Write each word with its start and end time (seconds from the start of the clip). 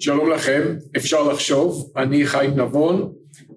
שלום 0.00 0.30
לכם, 0.30 0.76
אפשר 0.96 1.32
לחשוב, 1.32 1.92
אני 1.96 2.26
חיים 2.26 2.60
נבון, 2.60 3.12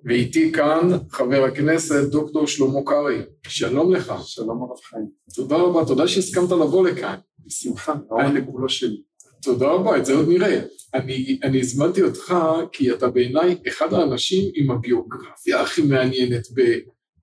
ואיתי 0.05 0.51
כאן 0.51 0.89
חבר 1.09 1.43
הכנסת 1.43 2.09
דוקטור 2.09 2.47
שלמה 2.47 2.79
קרעי. 2.85 3.21
שלום 3.47 3.93
לך. 3.93 4.13
שלום 4.23 4.63
הרב 4.63 4.79
חיים. 4.89 5.07
תודה 5.35 5.55
רבה, 5.55 5.85
תודה 5.85 6.07
שהסכמת 6.07 6.51
לבוא 6.51 6.87
לכאן. 6.87 7.15
בשמחה, 7.45 7.93
העונג 8.09 8.37
לכולו 8.37 8.69
שלי. 8.69 9.01
תודה 9.41 9.67
רבה, 9.67 9.97
את 9.97 10.05
זה 10.05 10.13
עוד 10.13 10.29
נראה. 10.29 10.61
אני, 10.93 11.39
אני 11.43 11.59
הזמנתי 11.59 12.01
אותך 12.01 12.35
כי 12.71 12.91
אתה 12.91 13.07
בעיניי 13.07 13.57
אחד 13.67 13.93
האנשים 13.93 14.51
עם 14.55 14.71
הביוגרפיה 14.71 15.61
הכי 15.61 15.81
מעניינת 15.81 16.47
ב, 16.53 16.61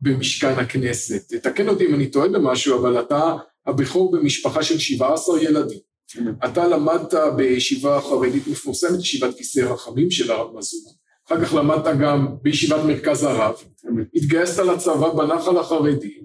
במשכן 0.00 0.52
הכנסת. 0.52 1.34
תתקן 1.34 1.68
אותי 1.68 1.86
אם 1.86 1.94
אני 1.94 2.06
טועה 2.06 2.28
במשהו, 2.28 2.78
אבל 2.80 3.00
אתה 3.00 3.34
הבכור 3.66 4.12
במשפחה 4.12 4.62
של 4.62 4.78
17 4.78 5.42
ילדים. 5.42 5.87
אתה 6.44 6.68
למדת 6.68 7.14
בישיבה 7.36 8.00
חרדית 8.00 8.46
מפורסמת, 8.46 9.00
ישיבת 9.00 9.36
כיסא 9.36 9.60
רחמים 9.60 10.10
של 10.10 10.30
הרב 10.30 10.56
מזור. 10.56 10.92
אחר 11.26 11.44
כך 11.44 11.54
למדת 11.54 11.96
גם 12.00 12.28
בישיבת 12.42 12.84
מרכז 12.84 13.22
הרב. 13.22 13.54
התגייסת 14.14 14.58
לצבא 14.58 15.08
בנחל 15.08 15.58
החרדי. 15.58 16.18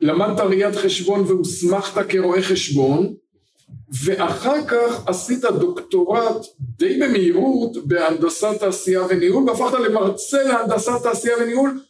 למדת 0.00 0.40
ראיית 0.40 0.74
חשבון 0.74 1.20
והוסמכת 1.20 2.08
כרואה 2.08 2.42
חשבון. 2.42 3.14
ואחר 4.04 4.66
כך 4.66 5.02
עשית 5.06 5.40
דוקטורט 5.44 6.46
די 6.60 7.00
במהירות 7.00 7.86
בהנדסת 7.86 8.60
תעשייה 8.60 9.02
וניהול 9.08 9.50
והפכת 9.50 9.78
למרצה 9.78 10.42
להנדסת 10.42 11.02
תעשייה 11.02 11.36
וניהול 11.36 11.80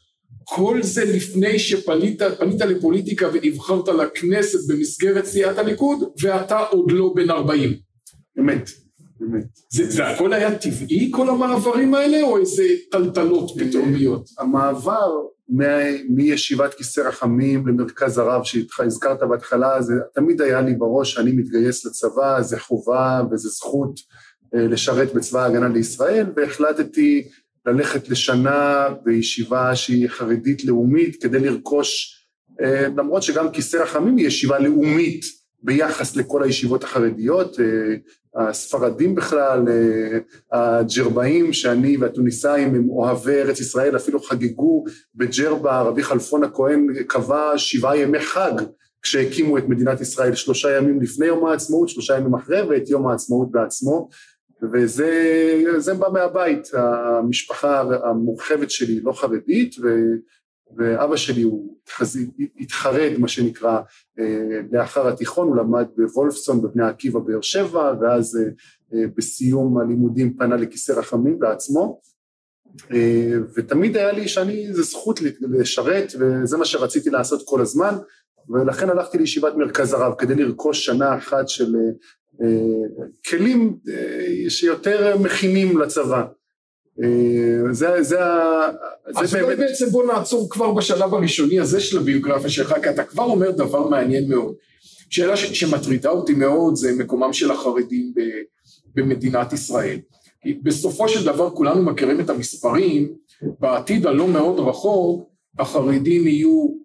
כל 0.45 0.82
זה 0.82 1.05
לפני 1.05 1.59
שפנית 1.59 2.23
לפוליטיקה 2.60 3.28
ונבחרת 3.32 3.88
לכנסת 3.88 4.73
במסגרת 4.73 5.24
סיעת 5.24 5.59
הליכוד 5.59 5.98
ואתה 6.23 6.59
עוד 6.59 6.92
לא 6.92 7.12
בן 7.16 7.30
40. 7.30 7.73
אמת, 8.38 8.70
אמת. 9.23 9.45
זה, 9.68 9.90
זה 9.90 10.09
הכל 10.09 10.32
היה 10.32 10.59
טבעי 10.59 11.10
כל 11.15 11.29
המעברים 11.29 11.95
האלה 11.95 12.23
או 12.23 12.38
איזה 12.38 12.65
טלטלות 12.90 13.51
פתאומיות? 13.59 14.29
המעבר 14.38 15.10
מישיבת 16.09 16.74
כיסא 16.74 17.01
רחמים 17.01 17.66
למרכז 17.66 18.18
הרב 18.18 18.43
שהזכרת 18.45 19.18
בהתחלה, 19.30 19.82
זה 19.82 19.95
תמיד 20.15 20.40
היה 20.43 20.60
לי 20.60 20.74
בראש 20.74 21.15
שאני 21.15 21.32
מתגייס 21.32 21.87
לצבא, 21.87 22.43
זה 22.43 22.59
חובה 22.59 23.23
וזה 23.30 23.48
זכות 23.48 24.01
אה, 24.54 24.66
לשרת 24.66 25.15
בצבא 25.15 25.43
ההגנה 25.43 25.68
לישראל, 25.68 26.26
והחלטתי 26.37 27.29
ללכת 27.66 28.09
לשנה 28.09 28.88
בישיבה 29.05 29.77
שהיא 29.77 30.09
חרדית 30.09 30.65
לאומית 30.65 31.23
כדי 31.23 31.41
לרכוש, 31.41 32.19
אה, 32.60 32.88
למרות 32.96 33.23
שגם 33.23 33.51
כיסא 33.51 33.77
רחמים 33.77 34.16
היא 34.16 34.27
ישיבה 34.27 34.59
לאומית 34.59 35.24
ביחס 35.63 36.16
לכל 36.16 36.43
הישיבות 36.43 36.85
החרדיות, 36.85 37.60
אה, 37.60 37.96
הספרדים 38.49 39.15
בכלל, 39.15 39.65
אה, 39.69 40.19
הג'רבאים 40.52 41.52
שאני 41.52 41.96
והטוניסאים 41.96 42.74
הם 42.74 42.91
אוהבי 42.91 43.41
ארץ 43.41 43.60
ישראל, 43.60 43.97
אפילו 43.97 44.23
חגגו 44.23 44.85
בג'רבה, 45.15 45.80
רבי 45.80 46.02
חלפון 46.02 46.45
הכהן 46.45 46.87
קבע 47.07 47.52
שבעה 47.57 47.97
ימי 47.97 48.21
חג 48.21 48.52
כשהקימו 49.02 49.59
את 49.59 49.69
מדינת 49.69 50.01
ישראל, 50.01 50.35
שלושה 50.35 50.76
ימים 50.76 51.01
לפני 51.01 51.26
יום 51.26 51.47
העצמאות, 51.47 51.88
שלושה 51.88 52.16
ימים 52.16 52.35
אחרי 52.35 52.63
ואת 52.63 52.88
יום 52.88 53.09
העצמאות 53.09 53.51
בעצמו, 53.51 54.09
וזה 54.63 55.95
בא 55.99 56.09
מהבית, 56.13 56.68
המשפחה 56.74 57.80
המורחבת 57.80 58.71
שלי 58.71 59.01
לא 59.01 59.13
חרדית, 59.13 59.77
ו, 59.82 59.88
ואבא 60.77 61.16
שלי 61.16 61.43
הוא 61.43 61.77
התחרד 62.60 63.10
מה 63.19 63.29
שנקרא 63.29 63.80
אה, 64.19 64.60
לאחר 64.72 65.09
התיכון, 65.09 65.49
הוא 65.49 65.56
למד 65.56 65.87
בוולפסון 65.97 66.62
בבני 66.62 66.84
עקיבא 66.84 67.21
באר 67.21 67.41
שבע 67.41 67.93
ואז 68.00 68.37
אה, 68.37 68.43
אה, 68.94 69.06
בסיום 69.16 69.78
הלימודים 69.78 70.37
פנה 70.37 70.56
לכיסא 70.56 70.93
רחמים 70.93 71.38
בעצמו. 71.38 72.00
ותמיד 73.54 73.97
היה 73.97 74.12
לי 74.12 74.28
שאני, 74.28 74.72
זה 74.72 74.82
זכות 74.82 75.20
לשרת 75.41 76.12
וזה 76.19 76.56
מה 76.56 76.65
שרציתי 76.65 77.10
לעשות 77.10 77.42
כל 77.44 77.60
הזמן. 77.60 77.94
ולכן 78.48 78.91
הלכתי 78.91 79.19
לישיבת 79.19 79.54
מרכז 79.54 79.92
הרב 79.92 80.15
כדי 80.19 80.34
לרכוש 80.34 80.84
שנה 80.84 81.16
אחת 81.16 81.48
של 81.48 81.75
כלים 83.28 83.76
שיותר 84.48 85.19
מכינים 85.19 85.78
לצבא 85.78 86.25
אה, 87.00 87.72
זה, 87.72 88.03
זה, 88.03 88.19
אז 89.16 89.34
באמת... 89.34 89.58
בעצם 89.58 89.86
בוא 89.86 90.04
נעצור 90.06 90.50
כבר 90.50 90.72
בשלב 90.72 91.14
הראשוני 91.14 91.60
הזה 91.60 91.80
של 91.80 91.98
הביוגרפיה 91.98 92.50
שלך, 92.50 92.75
כי 92.82 92.91
אתה 92.91 93.04
כבר 93.04 93.25
אומר 93.25 93.50
דבר 93.50 93.88
מעניין 93.88 94.28
מאוד. 94.28 94.54
שאלה 95.10 95.36
ש, 95.36 95.60
שמטרידה 95.60 96.10
אותי 96.10 96.34
מאוד 96.34 96.76
זה 96.76 96.92
מקומם 96.92 97.32
של 97.32 97.50
החרדים 97.50 98.12
ב, 98.16 98.20
במדינת 98.94 99.53
ישראל. 99.53 99.98
כי 100.42 100.54
בסופו 100.54 101.09
של 101.09 101.24
דבר 101.24 101.50
כולנו 101.50 101.82
מכירים 101.82 102.20
את 102.20 102.30
המספרים, 102.30 103.12
בעתיד 103.60 104.06
הלא 104.06 104.28
מאוד 104.28 104.59
רחוק 104.59 105.28
החרדים 105.59 106.26
יהיו 106.26 106.66
אה, 106.69 106.81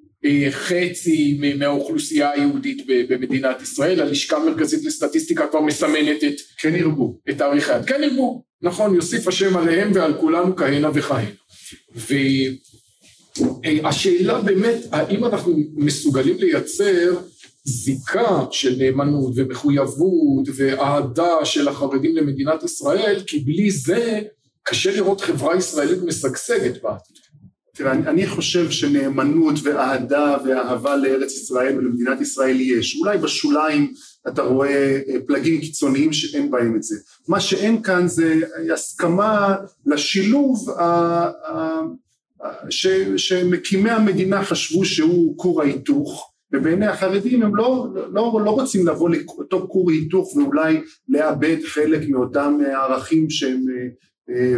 חצי 0.52 1.40
מהאוכלוסייה 1.58 2.32
היהודית 2.32 2.88
במדינת 3.10 3.62
ישראל, 3.62 4.02
הלשכה 4.02 4.38
המרכזית 4.38 4.86
לסטטיסטיקה 4.86 5.48
כבר 5.48 5.62
מסמנת 5.62 6.24
את 6.24 6.36
כן 6.58 6.76
ירבו, 6.76 7.20
את 7.30 7.38
תאריך 7.38 7.70
היעד, 7.70 7.86
כן 7.86 8.02
ירבו, 8.04 8.44
נכון, 8.62 8.96
יוסיף 8.96 9.28
השם 9.28 9.58
עליהם 9.58 9.92
ועל 9.94 10.14
כולנו 10.20 10.56
כהנה 10.56 10.90
וכהנה. 10.94 11.30
והשאלה 13.36 14.42
באמת, 14.42 14.78
האם 14.92 15.26
אנחנו 15.26 15.58
מסוגלים 15.76 16.38
לייצר 16.38 17.20
זיקה 17.64 18.46
של 18.52 18.76
נאמנות 18.78 19.34
ומחויבות 19.36 20.48
ואהדה 20.56 21.46
של 21.46 21.68
החרדים 21.68 22.16
למדינת 22.16 22.64
ישראל, 22.64 23.24
כי 23.28 23.40
בלי 23.40 23.72
זה 23.72 24.22
קשה 24.64 24.92
לראות 24.92 25.22
חברה 25.22 25.58
ישראלית 25.58 26.00
משגשגת 26.04 26.82
בעתיד. 26.84 27.27
תראה, 27.78 27.92
אני 27.92 28.28
חושב 28.28 28.72
שנאמנות 28.72 29.56
ואהדה 29.64 30.38
ואהבה 30.46 30.96
לארץ 30.96 31.38
ישראל 31.38 31.78
ולמדינת 31.78 32.22
ישראל 32.22 32.62
יש. 32.62 32.98
אולי 33.00 33.18
בשוליים 33.18 33.94
אתה 34.28 34.42
רואה 34.42 35.02
אה, 35.10 35.16
פלגים 35.28 35.62
קיצוניים 35.62 36.14
שאין 36.14 36.52
בהם 36.52 36.76
את 36.76 36.84
זה. 36.84 36.96
מה 37.28 37.40
שאין 37.40 37.82
כאן 37.82 38.08
זה 38.08 38.42
הסכמה 38.74 39.56
לשילוב 39.86 40.68
ש, 42.70 42.88
שמקימי 43.18 43.90
המדינה 43.90 44.44
חשבו 44.44 44.86
שהוא 44.86 45.38
כור 45.38 45.62
ההיתוך 45.62 46.34
ובעיני 46.54 46.88
החרדים 46.88 47.44
הם 47.44 47.56
לא, 47.56 47.88
לא, 48.14 48.40
לא 48.46 48.50
רוצים 48.50 48.88
לבוא 48.88 49.10
לאותו 49.10 49.68
כור 49.70 49.92
היתוך 49.92 50.36
ואולי 50.36 50.82
לאבד 51.10 51.58
חלק 51.66 52.10
מאותם 52.10 52.58
ערכים 52.74 53.30
שהם 53.30 53.66
אה, 53.70 53.88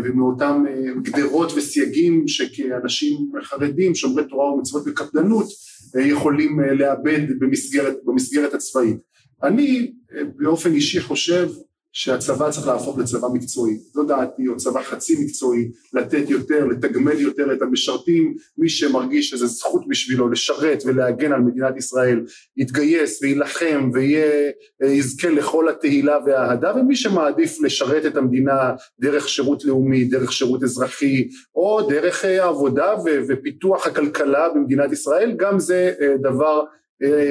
ומאותם 0.04 0.64
אה, 0.70 0.94
גדרות 1.02 1.52
וסייגים 1.56 2.28
שכאנשים 2.28 3.32
חרדים 3.44 3.96
שומרי 3.96 4.24
תורה 4.30 4.54
ומצוות 4.54 4.86
בקפדנות 4.86 5.48
יכולים 5.96 6.60
לאבד 6.60 7.40
במסגרת, 7.40 7.98
במסגרת 8.06 8.54
הצבאית. 8.54 8.98
אני 9.44 9.92
אה, 10.16 10.22
באופן 10.36 10.74
אישי 10.74 11.02
חושב 11.02 11.50
שהצבא 11.94 12.52
צריך 12.52 12.68
להפוך 12.68 12.98
לצבא 12.98 13.28
מקצועי, 13.34 13.78
זו 13.94 14.04
דעתי, 14.04 14.48
או 14.48 14.58
צבא 14.58 14.84
חצי 14.84 15.24
מקצועי, 15.24 15.72
לתת 15.94 16.30
יותר, 16.30 16.66
לתגמל 16.66 17.20
יותר 17.20 17.54
את 17.54 17.62
המשרתים, 17.62 18.36
מי 18.58 18.70
שמרגיש 18.70 19.30
שזו 19.30 19.48
זכות 19.48 19.88
בשבילו 19.88 20.30
לשרת 20.30 20.84
ולהגן 20.86 21.32
על 21.32 21.42
מדינת 21.42 21.78
ישראל, 21.78 22.26
יתגייס 22.58 23.22
ויילחם 23.22 23.90
ויזכה 23.94 25.28
אה, 25.28 25.34
לכל 25.34 25.70
התהילה 25.70 26.18
והאהדה, 26.26 26.76
ומי 26.76 26.96
שמעדיף 26.96 27.62
לשרת 27.62 28.06
את 28.06 28.18
המדינה 28.18 28.74
דרך 29.00 29.30
שירות 29.30 29.66
לאומי, 29.66 30.06
דרך 30.06 30.32
שירות 30.34 30.64
אזרחי, 30.64 31.28
או 31.56 31.82
דרך 31.90 32.26
אה, 32.26 32.46
עבודה 32.46 32.94
ופיתוח 33.28 33.88
הכלכלה 33.88 34.50
במדינת 34.56 34.92
ישראל, 34.92 35.36
גם 35.38 35.60
זה 35.60 35.94
דבר 36.22 36.64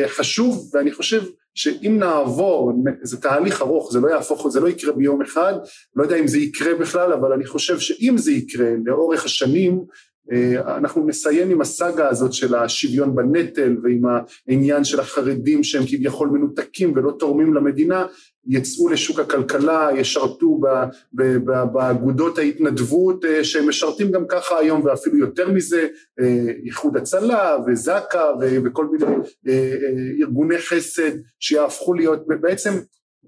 חשוב, 0.07 0.71
ואני 0.75 0.93
חושב 0.93 1.23
שאם 1.55 1.97
נעבור, 1.99 2.73
זה 3.03 3.21
תהליך 3.21 3.63
ארוך, 3.63 3.93
זה 3.93 4.01
לא 4.01 4.09
יהפוך, 4.09 4.49
זה 4.49 4.61
לא 4.61 4.69
יקרה 4.69 4.93
ביום 4.93 5.23
אחד, 5.23 5.53
לא 5.97 6.03
יודע 6.03 6.17
אם 6.17 6.27
זה 6.27 6.39
יקרה 6.39 6.75
בכלל, 6.75 7.13
אבל 7.13 7.33
אני 7.33 7.47
חושב 7.47 7.79
שאם 7.79 8.15
זה 8.19 8.33
יקרה 8.33 8.71
לאורך 8.85 9.25
השנים, 9.25 9.85
אנחנו 10.77 11.07
נסיים 11.07 11.51
עם 11.51 11.61
הסאגה 11.61 12.09
הזאת 12.09 12.33
של 12.33 12.55
השוויון 12.55 13.15
בנטל 13.15 13.77
ועם 13.83 14.03
העניין 14.49 14.85
של 14.85 15.01
החרדים 15.01 15.65
שהם 15.65 15.83
כביכול 15.87 16.29
מנותקים 16.29 16.93
ולא 16.97 17.13
תורמים 17.19 17.55
למדינה, 17.55 18.07
יצאו 18.49 18.89
לשוק 18.89 19.21
הכלכלה, 19.21 19.89
ישרתו 19.97 20.61
באגודות 21.73 22.39
ההתנדבות 22.39 23.25
אה, 23.25 23.45
שהם 23.45 23.69
משרתים 23.69 24.11
גם 24.11 24.25
ככה 24.29 24.59
היום 24.59 24.85
ואפילו 24.85 25.19
יותר 25.19 25.53
מזה, 25.53 25.89
אה, 26.21 26.47
איחוד 26.65 26.97
הצלה 26.97 27.57
וזק"א 27.67 28.33
וכל 28.65 28.87
מיני 28.87 29.15
ארגוני 30.21 30.59
חסד 30.59 31.11
שיהפכו 31.41 31.95
להיות 31.95 32.27
בעצם 32.41 32.73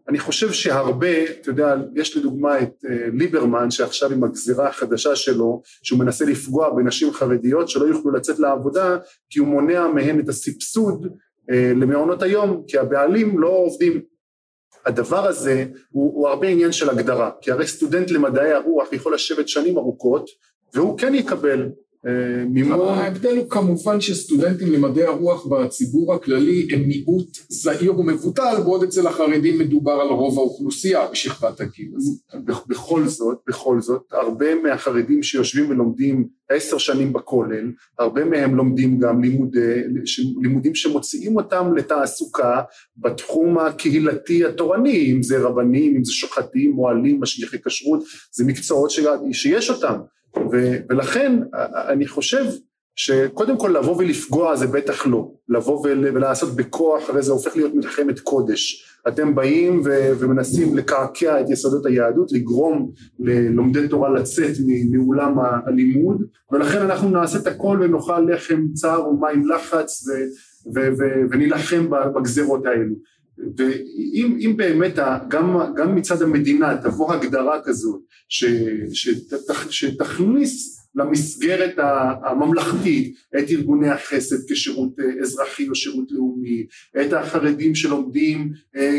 אני 0.09 0.19
חושב 0.19 0.53
שהרבה, 0.53 1.25
אתה 1.25 1.51
יודע, 1.51 1.75
יש 1.95 2.17
לדוגמה 2.17 2.63
את 2.63 2.85
אה, 2.91 3.07
ליברמן 3.13 3.71
שעכשיו 3.71 4.13
עם 4.13 4.25
הגזירה 4.25 4.69
החדשה 4.69 5.17
שלו, 5.17 5.63
שהוא 5.83 5.99
מנסה 5.99 6.25
לפגוע 6.25 6.71
בנשים 6.71 7.13
חרדיות 7.13 7.69
שלא 7.69 7.87
יוכלו 7.87 8.11
לצאת 8.11 8.39
לעבודה 8.39 8.99
כי 9.31 9.39
הוא 9.39 9.49
מונע 9.49 9.87
מהן 9.89 10.21
את 10.21 10.29
הסבסוד 10.29 11.07
אה, 11.51 11.73
למעונות 11.77 12.23
היום, 12.23 12.65
כי 12.67 12.79
הבעלים 12.79 13.39
לא 13.39 13.49
עובדים. 13.49 14.01
הדבר 14.87 15.27
הזה 15.27 15.65
הוא, 15.91 16.15
הוא 16.15 16.29
הרבה 16.29 16.49
עניין 16.49 16.73
של 16.73 16.91
הגדרה, 16.91 17.31
כי 17.41 17.51
הרי 17.51 17.67
סטודנט 17.67 18.11
למדעי 18.11 18.53
הרוח 18.53 18.93
יכול 18.93 19.15
לשבת 19.15 19.49
שנים 19.49 19.79
ארוכות 19.79 20.31
והוא 20.75 20.99
כן 20.99 21.15
יקבל 21.15 21.69
מימון. 22.49 22.89
ההבדל 22.89 23.37
הוא 23.37 23.51
כמובן 23.51 24.01
שסטודנטים 24.01 24.73
למדעי 24.73 25.05
הרוח 25.05 25.47
בציבור 25.47 26.15
הכללי 26.15 26.69
הם 26.73 26.83
מיעוט 26.83 27.39
זעיר 27.49 28.01
ומבוטל, 28.01 28.57
בעוד 28.65 28.83
אצל 28.83 29.07
החרדים 29.07 29.59
מדובר 29.59 29.93
על 29.93 30.09
רוב 30.09 30.39
האוכלוסייה 30.39 31.09
בשכבת 31.13 31.61
הגיל. 31.61 31.91
בכל 32.69 33.09
זאת, 33.09 33.39
בכל 33.49 33.81
זאת, 33.81 34.03
הרבה 34.13 34.55
מהחרדים 34.55 35.23
שיושבים 35.23 35.71
ולומדים 35.71 36.29
עשר 36.51 36.79
שנים 36.79 37.13
בכולל, 37.13 37.73
הרבה 37.99 38.25
מהם 38.25 38.57
לומדים 38.57 38.99
גם 38.99 39.23
לימודי, 39.23 39.83
לימודים 40.43 40.75
שמוציאים 40.75 41.37
אותם 41.37 41.75
לתעסוקה 41.77 42.61
בתחום 42.97 43.59
הקהילתי 43.59 44.45
התורני, 44.45 45.13
אם 45.13 45.23
זה 45.23 45.39
רבנים, 45.39 45.97
אם 45.97 46.05
זה 46.05 46.13
שוחטים, 46.13 46.71
מועלים, 46.71 47.21
משגיחי 47.21 47.57
כשרות, 47.67 48.05
זה 48.33 48.45
מקצועות 48.45 48.91
שיש 49.33 49.71
אותם. 49.71 49.95
ולכן 50.89 51.41
אני 51.89 52.07
חושב 52.07 52.45
שקודם 52.97 53.59
כל 53.59 53.69
לבוא 53.69 53.97
ולפגוע 53.97 54.57
זה 54.57 54.67
בטח 54.67 55.07
לא, 55.07 55.31
לבוא 55.49 55.81
ולעשות 55.83 56.57
בכוח 56.57 57.11
הרי 57.11 57.23
זה 57.23 57.33
הופך 57.33 57.57
להיות 57.57 57.75
מלחמת 57.75 58.21
קודש, 58.21 58.87
אתם 59.09 59.35
באים 59.35 59.83
ומנסים 60.19 60.77
לקעקע 60.77 61.41
את 61.41 61.51
יסודות 61.51 61.87
היהדות, 61.87 62.33
לגרום 62.33 62.91
ללומדי 63.19 63.89
תורה 63.89 64.11
לצאת 64.11 64.55
מאולם 64.91 65.39
הלימוד 65.67 66.23
ולכן 66.53 66.79
אנחנו 66.83 67.09
נעשה 67.09 67.39
את 67.39 67.47
הכל 67.47 67.79
ונאכל 67.83 68.21
לחם 68.21 68.67
צר 68.75 69.09
ומים 69.09 69.49
לחץ 69.49 70.05
ונילחם 71.31 71.87
בגזרות 72.15 72.67
האלו 72.67 72.95
ואם 73.57 74.55
באמת 74.57 74.99
גם, 75.29 75.59
גם 75.77 75.95
מצד 75.95 76.23
המדינה 76.23 76.77
תבוא 76.83 77.13
הגדרה 77.13 77.61
כזאת 77.65 78.01
ש, 78.29 78.45
שתכ, 78.93 79.71
שתכניס 79.71 80.81
למסגרת 80.95 81.75
הממלכתית 82.25 83.15
את 83.39 83.51
ארגוני 83.51 83.89
החסד 83.89 84.53
כשירות 84.53 85.01
אה, 85.01 85.21
אזרחי 85.21 85.69
או 85.69 85.75
שירות 85.75 86.13
לאומי, 86.13 86.67
את 87.01 87.13
החרדים 87.13 87.75
שלומדים 87.75 88.53
אה, 88.77 88.99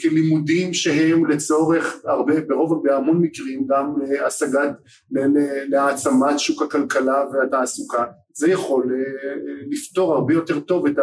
כלימודים 0.00 0.74
שהם 0.74 1.26
לצורך 1.26 1.96
הרבה, 2.04 2.40
ברוב, 2.40 2.82
בהמון 2.84 3.18
מקרים 3.18 3.66
גם 3.66 3.94
להשגת, 4.02 4.70
להעצמת 5.68 6.38
שוק 6.38 6.62
הכלכלה 6.62 7.24
והתעסוקה, 7.32 8.04
זה 8.34 8.50
יכול 8.50 8.94
אה, 8.94 9.34
לפתור 9.70 10.14
הרבה 10.14 10.34
יותר 10.34 10.60
טוב 10.60 10.86
את, 10.86 10.98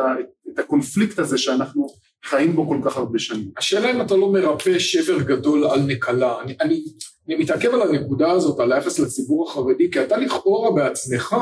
את 0.54 0.60
הקונפליקט 0.60 1.20
הזה 1.20 1.38
שאנחנו 1.38 1.88
חיים 2.26 2.56
בו 2.56 2.68
כל 2.68 2.78
כך 2.86 2.98
הרבה 2.98 3.20
שנים. 3.20 3.52
השאלה 3.58 3.92
אם 3.92 4.02
אתה 4.02 4.16
לא 4.16 4.32
מרפא 4.32 4.80
שבר 4.80 5.22
גדול 5.22 5.66
על 5.66 5.80
נקלה, 5.82 6.42
אני, 6.42 6.56
אני, 6.62 6.84
אני 7.28 7.36
מתעכב 7.36 7.70
על 7.74 7.82
הנקודה 7.82 8.32
הזאת, 8.32 8.60
על 8.60 8.72
היחס 8.72 9.00
לציבור 9.00 9.50
החרדי, 9.50 9.92
כי 9.92 10.04
אתה 10.04 10.18
לכאורה 10.18 10.72
בעצמך 10.72 11.36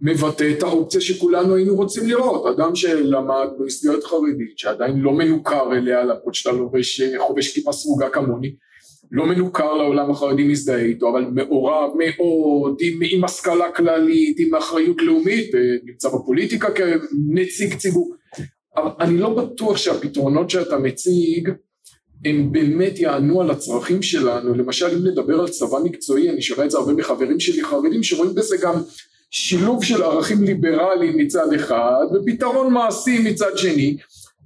מבטא 0.00 0.52
את 0.58 0.62
האופציה 0.62 1.00
שכולנו 1.00 1.54
היינו 1.54 1.74
רוצים 1.74 2.08
לראות, 2.08 2.46
אדם 2.46 2.74
שלמד 2.74 3.46
במסגרת 3.58 4.04
חרדית, 4.04 4.58
שעדיין 4.58 4.98
לא 4.98 5.12
מנוכר 5.12 5.72
אליה, 5.72 6.04
למרות 6.04 6.34
שאתה 6.34 6.56
לובש 6.56 7.02
חובש 7.18 7.54
כיפה 7.54 7.72
סרוגה 7.72 8.08
כמוני, 8.08 8.54
לא 9.10 9.26
מנוכר 9.26 9.74
לעולם 9.74 10.10
החרדי 10.10 10.44
מזדהה 10.44 10.82
איתו, 10.82 11.10
אבל 11.10 11.24
מעורב 11.24 11.90
מאוד, 11.96 12.76
עם, 12.80 12.98
עם 13.10 13.24
השכלה 13.24 13.72
כללית, 13.72 14.36
עם 14.40 14.54
אחריות 14.54 15.02
לאומית, 15.02 15.50
נמצא 15.84 16.08
בפוליטיקה 16.08 16.68
כנציג 16.70 17.76
ציבור. 17.76 18.14
אבל 18.76 18.90
אני 19.00 19.18
לא 19.18 19.34
בטוח 19.34 19.76
שהפתרונות 19.76 20.50
שאתה 20.50 20.78
מציג 20.78 21.50
הם 22.24 22.52
באמת 22.52 22.98
יענו 22.98 23.40
על 23.40 23.50
הצרכים 23.50 24.02
שלנו, 24.02 24.54
למשל 24.54 24.86
אם 24.86 25.06
נדבר 25.06 25.40
על 25.40 25.48
צבא 25.48 25.78
מקצועי, 25.84 26.30
אני 26.30 26.42
שומע 26.42 26.64
את 26.64 26.70
זה 26.70 26.78
הרבה 26.78 26.92
מחברים 26.92 27.40
שלי 27.40 27.64
חרדים 27.64 28.02
שרואים 28.02 28.34
בזה 28.34 28.56
גם 28.62 28.74
שילוב 29.30 29.84
של 29.84 30.02
ערכים 30.02 30.42
ליברליים 30.42 31.16
מצד 31.18 31.52
אחד 31.52 32.04
ופתרון 32.14 32.72
מעשי 32.72 33.18
מצד 33.18 33.58
שני, 33.58 33.96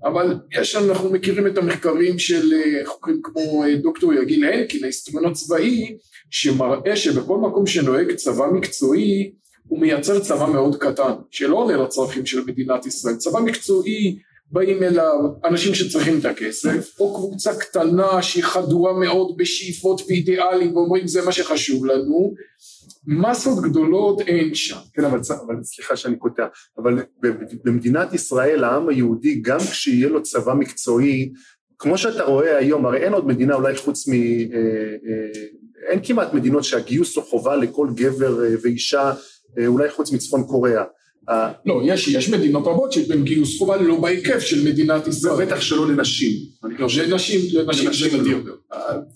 אבל 0.05 0.35
יש 0.61 0.77
אנחנו 0.77 1.11
מכירים 1.11 1.47
את 1.47 1.59
המחקרים 1.59 2.19
של 2.19 2.53
אה, 2.53 2.87
חוקרים 2.87 3.21
כמו 3.23 3.65
אה, 3.65 3.77
דוקטור 3.77 4.15
יגיל 4.15 4.45
הנקין, 4.45 4.85
ההיסטוריון 4.85 5.31
הצבאי, 5.31 5.97
שמראה 6.31 6.97
שבכל 6.97 7.39
מקום 7.39 7.67
שנוהג 7.67 8.13
צבא 8.15 8.47
מקצועי 8.53 9.33
הוא 9.69 9.81
מייצר 9.81 10.21
צבא 10.21 10.47
מאוד 10.47 10.77
קטן, 10.77 11.13
שלא 11.31 11.57
עונה 11.57 11.77
לצרכים 11.77 12.27
של 12.27 12.45
מדינת 12.47 12.87
ישראל. 12.87 13.17
צבא 13.17 13.41
מקצועי, 13.41 14.19
באים 14.51 14.83
אליו 14.83 15.19
אנשים 15.45 15.75
שצריכים 15.75 16.19
את 16.19 16.25
הכסף, 16.25 17.01
או 17.01 17.15
קבוצה 17.15 17.55
קטנה 17.55 18.23
שהיא 18.23 18.45
חדורה 18.45 18.93
מאוד 18.93 19.37
בשאיפות 19.37 20.03
ואידיאלים 20.09 20.77
ואומרים 20.77 21.07
זה 21.07 21.25
מה 21.25 21.33
שחשוב 21.33 21.87
לנו, 21.87 22.35
מסות 23.07 23.63
גדולות 23.63 24.21
אין 24.21 24.55
שם. 24.55 24.77
כן, 24.95 25.05
אבל, 25.05 25.21
אבל 25.47 25.55
סליחה 25.63 25.97
שאני 25.97 26.17
קוטע, 26.17 26.47
אבל 26.79 27.03
במדינת 27.65 28.13
ישראל 28.13 28.65
העם 28.65 28.89
היהודי, 28.89 29.35
גם 29.35 29.59
כשיהיה 29.59 30.09
לו 30.09 30.23
צבא 30.23 30.55
מקצועי, 30.55 31.33
כמו 31.79 31.99
שאתה 31.99 32.25
רואה 32.25 32.59
היום, 32.59 32.87
הרי 32.87 32.99
אין 32.99 33.13
עוד 33.13 33.27
מדינה 33.27 33.55
אולי 33.55 33.77
חוץ 33.77 34.09
מ... 34.09 34.13
אה, 34.13 34.19
אה, 35.09 35.43
אין 35.89 36.01
כמעט 36.03 36.35
מדינות 36.35 36.65
שהגיוס 36.65 37.17
הוא 37.17 37.25
חובה 37.25 37.57
לכל 37.57 37.89
גבר 37.95 38.45
אה, 38.45 38.55
ואישה 38.63 39.13
אולי 39.67 39.91
חוץ 39.91 40.13
מצפון 40.13 40.45
קוריאה. 40.45 40.85
לא, 41.67 41.81
יש, 41.85 42.09
יש 42.09 42.29
מדינות 42.29 42.67
רבות 42.67 42.93
שיש 42.93 43.09
בהן 43.09 43.23
גיוס 43.25 43.59
חובה 43.59 43.77
לא 43.77 44.01
בהיקף 44.01 44.39
של 44.39 44.69
מדינת 44.69 45.07
ישראל. 45.07 45.47
בטח 45.47 45.61
שלא 45.61 45.89
לנשים. 45.89 46.33
לא, 46.79 46.87
לנשים, 47.09 47.41
לנשים 47.53 47.93
זה 47.93 48.19
נדיר. 48.19 48.57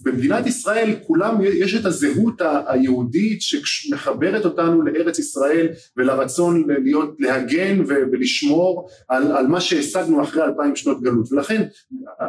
במדינת 0.03 0.47
ישראל 0.47 0.95
כולם, 1.07 1.37
יש 1.45 1.75
את 1.75 1.85
הזהות 1.85 2.43
היהודית 2.67 3.43
שמחברת 3.43 4.45
אותנו 4.45 4.83
לארץ 4.83 5.19
ישראל 5.19 5.69
ולרצון 5.97 6.65
להיות, 6.85 7.17
להגן 7.19 7.83
ולשמור 7.89 8.89
על, 9.09 9.33
על 9.33 9.47
מה 9.47 9.61
שהשגנו 9.61 10.23
אחרי 10.23 10.43
אלפיים 10.43 10.77
שנות 10.77 11.03
גלות. 11.03 11.33
ולכן 11.33 11.63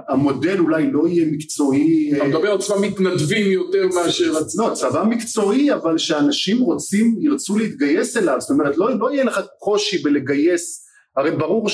המודל 0.10 0.60
אולי 0.60 0.92
לא 0.92 1.08
יהיה 1.08 1.26
מקצועי. 1.32 2.14
אתה 2.18 2.24
מדבר 2.24 2.52
על 2.52 2.58
צבא 2.58 2.80
מתנדבים 2.82 3.52
יותר 3.52 3.88
מאשר... 3.96 4.34
לא, 4.58 4.74
צבא 4.74 5.04
מקצועי, 5.04 5.74
אבל 5.74 5.98
שאנשים 5.98 6.60
רוצים, 6.60 7.16
ירצו 7.20 7.58
להתגייס 7.58 8.18
אליו. 8.18 8.36
זאת 8.40 8.50
אומרת, 8.50 8.78
לא, 8.78 9.00
לא 9.00 9.14
יהיה 9.14 9.24
לך 9.24 9.40
קושי 9.60 9.98
בלגייס 9.98 10.84
הרי 11.18 11.32
ברור 11.32 11.70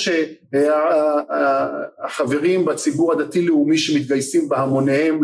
שהחברים 2.05 2.65
בציבור 2.65 3.11
הדתי-לאומי 3.11 3.77
שמתגייסים 3.77 4.49
בהמוניהם 4.49 5.19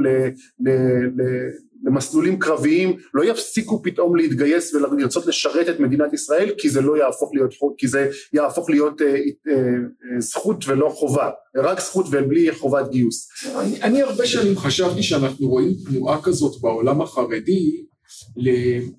למסלולים 1.86 2.39
קרביים 2.39 2.98
לא 3.13 3.25
יפסיקו 3.25 3.84
פתאום 3.84 4.15
להתגייס 4.15 4.74
ולרצות 4.74 5.25
לשרת 5.25 5.69
את 5.69 5.79
מדינת 5.79 6.13
ישראל 6.13 6.51
כי 6.57 6.69
זה 6.69 6.81
לא 6.81 6.98
יהפוך 6.98 7.31
להיות, 7.34 7.53
כי 7.77 7.88
זה 7.88 8.10
יהפוך 8.34 8.69
להיות 8.69 9.01
אה, 9.01 9.15
אה, 9.48 9.74
זכות 10.19 10.67
ולא 10.67 10.89
חובה, 10.89 11.29
רק 11.55 11.79
זכות 11.79 12.05
ובלי 12.12 12.51
חובת 12.51 12.89
גיוס. 12.91 13.27
אני, 13.60 13.81
אני 13.81 14.01
הרבה 14.01 14.25
שנים 14.25 14.57
חשבתי 14.57 15.03
שאנחנו 15.03 15.48
רואים 15.48 15.74
תנועה 15.86 16.22
כזאת 16.22 16.62
בעולם 16.62 17.01
החרדי 17.01 17.86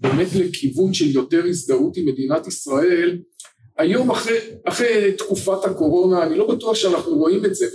באמת 0.00 0.28
לכיוון 0.34 0.94
של 0.94 1.10
יותר 1.10 1.44
הזדהות 1.44 1.96
עם 1.96 2.06
מדינת 2.06 2.46
ישראל 2.46 3.18
היום 3.78 4.10
אחרי, 4.10 4.38
אחרי 4.64 5.12
תקופת 5.12 5.64
הקורונה 5.64 6.22
אני 6.22 6.38
לא 6.38 6.54
בטוח 6.54 6.74
שאנחנו 6.74 7.14
רואים 7.14 7.44
את 7.44 7.54
זה 7.54 7.66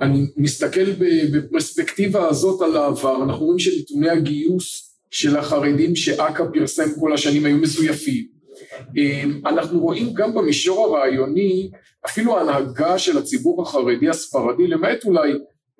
ואני 0.00 0.26
מסתכל 0.36 0.92
בפרספקטיבה 1.32 2.28
הזאת 2.28 2.62
על 2.62 2.76
העבר 2.76 3.22
אנחנו 3.22 3.44
רואים 3.44 3.58
שנתוני 3.58 4.10
הגיוס 4.10 4.96
של 5.10 5.36
החרדים 5.36 5.96
שאכ"א 5.96 6.44
פרסם 6.54 7.00
כל 7.00 7.12
השנים 7.12 7.44
היו 7.44 7.56
מזויפים. 7.56 8.26
אמ, 8.96 9.40
אנחנו 9.46 9.80
רואים 9.80 10.14
גם 10.14 10.34
במישור 10.34 10.86
הרעיוני 10.86 11.70
אפילו 12.06 12.38
ההנהגה 12.38 12.98
של 12.98 13.18
הציבור 13.18 13.62
החרדי 13.62 14.08
הספרדי 14.08 14.66
למעט 14.66 15.04
אולי 15.04 15.32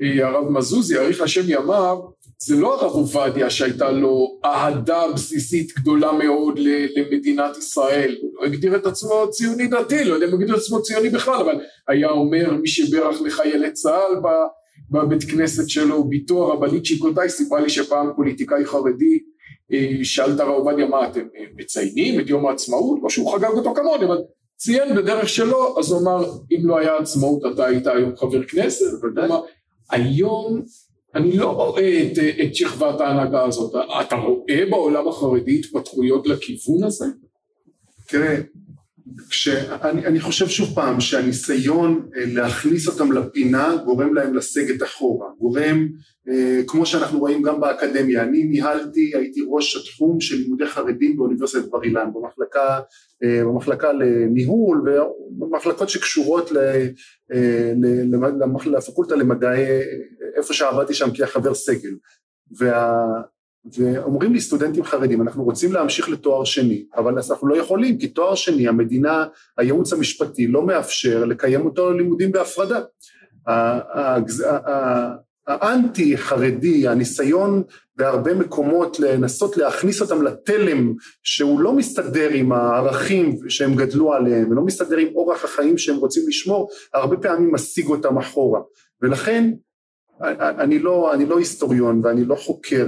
אה, 0.02 0.28
הרב 0.28 0.48
מזוזי, 0.48 0.98
אריך 0.98 1.20
השם 1.20 1.42
ימיו, 1.46 1.98
זה 2.46 2.56
לא 2.56 2.80
הרב 2.80 2.92
עובדיה 2.92 3.50
שהייתה 3.50 3.90
לו 3.90 4.38
אהדה 4.44 5.02
בסיסית 5.14 5.72
גדולה 5.78 6.12
מאוד 6.12 6.58
למדינת 6.96 7.56
ישראל, 7.56 8.16
הוא 8.22 8.34
לא 8.34 8.46
הגדיר 8.46 8.76
את 8.76 8.86
עצמו 8.86 9.30
ציוני 9.30 9.66
דתי, 9.66 10.04
לא 10.04 10.14
יודע 10.14 10.26
אם 10.26 10.32
הוא 10.32 10.40
הגדיר 10.40 10.54
את 10.56 10.60
עצמו 10.60 10.82
ציוני 10.82 11.08
בכלל, 11.08 11.40
אבל 11.40 11.60
היה 11.88 12.10
אומר 12.10 12.52
מי 12.62 12.68
שברך 12.68 13.22
לחיילי 13.22 13.72
צה"ל 13.72 14.20
בבית 14.90 15.24
כנסת 15.24 15.68
שלו, 15.68 16.04
ביתו 16.04 16.52
הרבנית 16.52 16.86
שיקוטאי 16.86 17.28
סיפרה 17.28 17.60
לי 17.60 17.70
שפעם 17.70 18.10
פוליטיקאי 18.16 18.64
חרדי 18.64 19.18
אה, 19.72 20.04
שאל 20.04 20.32
את 20.32 20.40
הרב 20.40 20.50
עובדיה 20.50 20.86
מה 20.86 21.08
אתם 21.08 21.26
מציינים 21.56 22.20
את 22.20 22.28
יום 22.28 22.46
העצמאות, 22.46 22.98
לא 23.02 23.08
שהוא 23.08 23.32
חגג 23.32 23.50
אותו 23.50 23.74
כמוני, 23.74 24.04
אבל 24.04 24.18
ציין 24.56 24.96
בדרך 24.96 25.28
שלו, 25.28 25.78
אז 25.78 25.92
הוא 25.92 26.00
אמר 26.00 26.24
אם 26.52 26.60
לא 26.62 26.78
היה 26.78 26.96
עצמאות 26.96 27.42
אתה 27.54 27.66
היית 27.66 27.86
היום 27.86 28.16
חבר 28.16 28.44
כנסת, 28.44 28.86
היום 29.90 30.62
אני 31.14 31.36
לא 31.36 31.50
רואה 31.50 32.02
את, 32.02 32.18
את 32.42 32.54
שכבת 32.54 33.00
ההנהגה 33.00 33.44
הזאת, 33.44 33.74
אתה 34.00 34.16
רואה 34.16 34.66
בעולם 34.70 35.08
החרדי 35.08 35.58
התפתחויות 35.58 36.26
לכיוון 36.26 36.84
הזה? 36.84 37.06
תראה, 38.08 38.36
כשאני, 39.30 40.06
אני 40.06 40.20
חושב 40.20 40.48
שוב 40.48 40.74
פעם 40.74 41.00
שהניסיון 41.00 42.08
אה, 42.16 42.24
להכניס 42.26 42.88
אותם 42.88 43.12
לפינה 43.12 43.76
גורם 43.84 44.14
להם 44.14 44.34
לסגת 44.34 44.82
אחורה, 44.82 45.26
גורם 45.38 45.88
אה, 46.28 46.60
כמו 46.66 46.86
שאנחנו 46.86 47.18
רואים 47.18 47.42
גם 47.42 47.60
באקדמיה, 47.60 48.22
אני 48.22 48.44
ניהלתי, 48.44 49.12
הייתי 49.14 49.40
ראש 49.48 49.76
התחום 49.76 50.20
של 50.20 50.36
לימודי 50.36 50.66
חרדים 50.66 51.16
באוניברסיטת 51.16 51.68
בר 51.70 51.82
אילן 51.82 52.10
במחלקה, 52.14 52.80
אה, 53.24 53.44
במחלקה 53.44 53.92
לניהול 53.92 54.88
ובמחלקות 54.88 55.88
שקשורות 55.88 56.52
ל, 56.52 56.58
לפקולטה 58.66 59.16
למדעי, 59.16 59.64
איפה 60.36 60.54
שעבדתי 60.54 60.94
שם 60.94 61.08
כחבר 61.14 61.54
סגל. 61.54 61.94
וה, 62.58 63.04
ואומרים 63.64 64.32
לי 64.32 64.40
סטודנטים 64.40 64.84
חרדים 64.84 65.22
אנחנו 65.22 65.44
רוצים 65.44 65.72
להמשיך 65.72 66.08
לתואר 66.08 66.44
שני 66.44 66.84
אבל 66.96 67.14
אנחנו 67.14 67.48
לא 67.48 67.56
יכולים 67.56 67.98
כי 67.98 68.08
תואר 68.08 68.34
שני 68.34 68.68
המדינה 68.68 69.24
הייעוץ 69.58 69.92
המשפטי 69.92 70.46
לא 70.46 70.66
מאפשר 70.66 71.24
לקיים 71.24 71.64
אותו 71.64 71.92
לימודים 71.92 72.32
בהפרדה. 72.32 72.80
האנטי 75.46 76.16
חרדי 76.16 76.88
הניסיון 76.88 77.62
בהרבה 77.96 78.34
מקומות 78.34 79.00
לנסות 79.00 79.56
להכניס 79.56 80.00
אותם 80.02 80.22
לתלם 80.22 80.94
שהוא 81.22 81.60
לא 81.60 81.72
מסתדר 81.72 82.28
עם 82.28 82.52
הערכים 82.52 83.38
שהם 83.48 83.74
גדלו 83.74 84.12
עליהם 84.12 84.50
ולא 84.50 84.62
מסתדר 84.62 84.96
עם 84.96 85.08
אורח 85.14 85.44
החיים 85.44 85.78
שהם 85.78 85.96
רוצים 85.96 86.22
לשמור 86.28 86.70
הרבה 86.94 87.16
פעמים 87.16 87.54
משיג 87.54 87.86
אותם 87.86 88.18
אחורה. 88.18 88.60
ולכן 89.02 89.50
אני 90.58 90.78
לא, 90.78 91.14
אני 91.14 91.26
לא 91.26 91.38
היסטוריון 91.38 92.00
ואני 92.04 92.24
לא 92.24 92.34
חוקר 92.34 92.86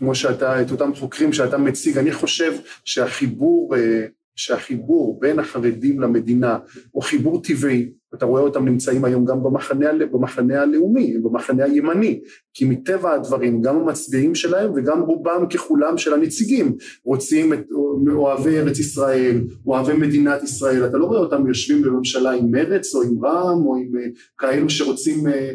כמו 0.00 0.14
שאתה, 0.14 0.62
את 0.62 0.70
אותם 0.70 0.94
חוקרים 0.94 1.32
שאתה 1.32 1.58
מציג, 1.58 1.98
אני 1.98 2.12
חושב 2.12 2.52
שהחיבור, 2.84 3.76
אה, 3.76 4.06
שהחיבור 4.36 5.20
בין 5.20 5.38
החרדים 5.38 6.00
למדינה 6.00 6.58
הוא 6.90 7.02
חיבור 7.02 7.42
טבעי, 7.42 7.90
אתה 8.14 8.26
רואה 8.26 8.42
אותם 8.42 8.64
נמצאים 8.64 9.04
היום 9.04 9.24
גם 9.24 9.42
במחנה, 9.42 9.92
במחנה 10.12 10.62
הלאומי, 10.62 11.18
במחנה 11.22 11.64
הימני, 11.64 12.20
כי 12.54 12.64
מטבע 12.64 13.12
הדברים 13.12 13.62
גם 13.62 13.76
המצביעים 13.76 14.34
שלהם 14.34 14.72
וגם 14.74 15.00
רובם 15.00 15.46
ככולם 15.50 15.98
של 15.98 16.14
הנציגים 16.14 16.76
רוצים 17.04 17.52
את 17.52 17.60
אוהבי 18.08 18.58
ארץ 18.58 18.78
ישראל, 18.78 19.40
אוהבי 19.66 19.92
מדינת 19.92 20.42
ישראל, 20.42 20.86
אתה 20.86 20.98
לא 20.98 21.06
רואה 21.06 21.18
אותם 21.18 21.46
יושבים 21.46 21.82
בממשלה 21.82 22.30
עם 22.30 22.50
מרץ 22.50 22.94
או 22.94 23.02
עם 23.02 23.24
רע"מ 23.24 23.66
או 23.66 23.76
עם 23.76 23.98
אה, 23.98 24.06
כאלו 24.38 24.70
שרוצים 24.70 25.26
אה, 25.26 25.52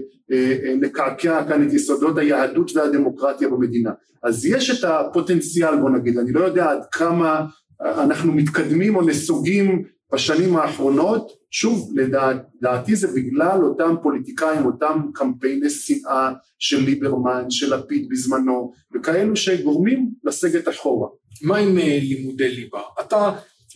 לקעקע 0.81 1.43
כאן 1.47 1.67
את 1.67 1.73
יסודות 1.73 2.17
היהדות 2.17 2.71
והדמוקרטיה 2.75 3.49
במדינה. 3.49 3.91
אז 4.23 4.45
יש 4.45 4.79
את 4.79 4.89
הפוטנציאל 4.89 5.75
בוא 5.81 5.89
נגיד, 5.89 6.17
אני 6.17 6.31
לא 6.31 6.39
יודע 6.39 6.71
עד 6.71 6.85
כמה 6.91 7.45
אנחנו 7.81 8.31
מתקדמים 8.31 8.95
או 8.95 9.01
נסוגים 9.01 9.83
בשנים 10.13 10.55
האחרונות, 10.55 11.31
שוב 11.57 11.93
לדעתי 11.95 12.95
זה 12.95 13.07
בגלל 13.07 13.63
אותם 13.63 13.95
פוליטיקאים, 14.03 14.65
אותם 14.65 15.01
קמפייני 15.13 15.69
שנאה 15.69 16.31
של 16.59 16.79
ליברמן, 16.83 17.45
של 17.49 17.75
לפיד 17.75 18.09
בזמנו, 18.09 18.71
וכאלו 18.95 19.35
שגורמים 19.35 20.09
לסגת 20.23 20.69
אחורה. 20.69 21.07
מה 21.41 21.57
עם 21.57 21.77
אה, 21.77 21.99
לימודי 22.01 22.55
ליבה? 22.55 22.81
אתה 23.01 23.31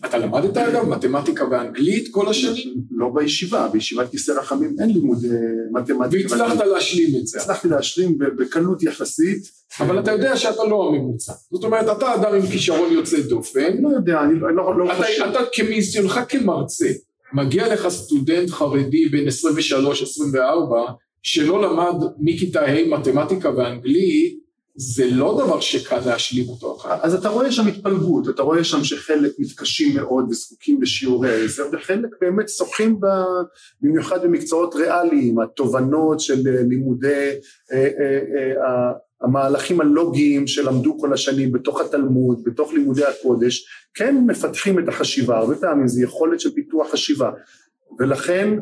אתה 0.06 0.18
למדת 0.18 0.58
אגב 0.58 0.90
מתמטיקה 0.90 1.46
ואנגלית 1.52 2.08
כל 2.12 2.30
השנים? 2.30 2.74
לא 2.92 3.10
בישיבה, 3.16 3.68
בישיבת 3.68 4.12
כיסא 4.12 4.32
רחמים 4.32 4.76
אין 4.80 4.90
לימוד 4.90 5.26
מתמטיקה. 5.72 6.34
והצלחת 6.34 6.66
להשלים 6.66 7.16
את 7.22 7.28
זה. 7.28 7.40
הצלחתי 7.40 7.68
להשלים 7.68 8.18
בקלות 8.18 8.84
יחסית. 8.84 9.52
אבל 9.80 10.00
אתה 10.00 10.12
יודע 10.12 10.38
שאתה 10.38 10.64
לא 10.64 10.88
הממוצע. 10.88 11.34
זאת 11.52 11.64
אומרת, 11.64 11.98
אתה 11.98 12.16
אדם 12.16 12.36
עם 12.36 12.48
כישרון 12.48 12.92
יוצא 12.92 13.22
דופן. 13.22 13.78
לא 13.82 13.90
יודע, 13.90 14.22
אני 14.22 14.40
לא, 14.40 14.80
לא 14.80 14.94
חושב. 14.94 15.24
אתה 15.32 15.40
כמיסיונך 15.54 16.20
כמרצה, 16.30 16.90
מגיע 17.34 17.74
לך 17.74 17.88
סטודנט 17.88 18.50
חרדי 18.50 19.06
בן 19.06 19.28
23-24, 19.28 19.32
שלא 21.24 21.62
למד 21.62 22.04
מכיתה 22.20 22.62
ה' 22.62 22.88
מתמטיקה 22.88 23.50
ואנגלית, 23.58 24.40
זה 24.76 25.06
לא 25.12 25.42
דבר 25.44 25.60
שקל 25.60 26.00
להשלים 26.06 26.50
אותו 26.50 26.76
אחר. 26.76 26.96
אז 27.02 27.16
אתה 27.16 27.30
רואה 27.30 27.52
שם 27.52 27.68
התפלגות, 27.68 28.30
אתה 28.30 28.42
רואה 28.42 28.64
שם 28.64 28.84
שחלק 28.84 29.32
מתקשים 29.40 29.96
מאוד 29.96 30.26
וזקוקים 30.30 30.82
לשיעורי 30.82 31.44
עזר, 31.44 31.64
וחלק 31.74 32.10
באמת 32.22 32.50
שוחים 32.50 33.00
במיוחד 33.82 34.24
במקצועות 34.24 34.76
ריאליים, 34.76 35.40
התובנות 35.40 36.20
של 36.20 36.42
לימודי, 36.70 37.30
אה, 37.72 37.78
אה, 37.78 38.20
אה, 38.66 38.92
המהלכים 39.22 39.82
הלוגיים 39.82 40.48
שלמדו 40.48 40.98
כל 41.00 41.14
השנים 41.14 41.52
בתוך 41.52 41.82
התלמוד, 41.82 42.44
בתוך 42.44 42.74
לימודי 42.74 43.06
הקודש, 43.06 43.66
כן 43.94 44.24
מפתחים 44.28 44.80
את 44.80 44.88
החשיבה, 44.88 45.38
הרבה 45.38 45.56
פעמים 45.56 45.88
זה 45.88 46.04
יכולת 46.04 46.40
של 46.40 46.54
פיתוח 46.54 46.92
חשיבה, 46.92 47.32
ולכן 48.00 48.60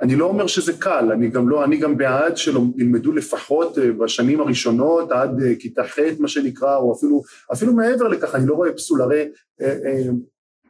אני 0.00 0.16
לא 0.16 0.24
אומר 0.26 0.46
שזה 0.46 0.72
קל, 0.72 1.12
אני 1.12 1.28
גם 1.28 1.48
לא, 1.48 1.64
אני 1.64 1.76
גם 1.76 1.96
בעד 1.96 2.36
שילמדו 2.36 3.12
לפחות 3.12 3.78
אה, 3.78 3.92
בשנים 3.92 4.40
הראשונות 4.40 5.12
עד 5.12 5.42
אה, 5.42 5.54
כיתה 5.58 5.84
ח' 5.84 5.98
מה 6.18 6.28
שנקרא, 6.28 6.76
או 6.76 6.92
אפילו, 6.92 7.22
אפילו 7.52 7.72
מעבר 7.72 8.08
לכך, 8.08 8.34
אני 8.34 8.46
לא 8.46 8.54
רואה 8.54 8.72
פסול, 8.72 9.02
הרי 9.02 9.28
אה, 9.60 10.02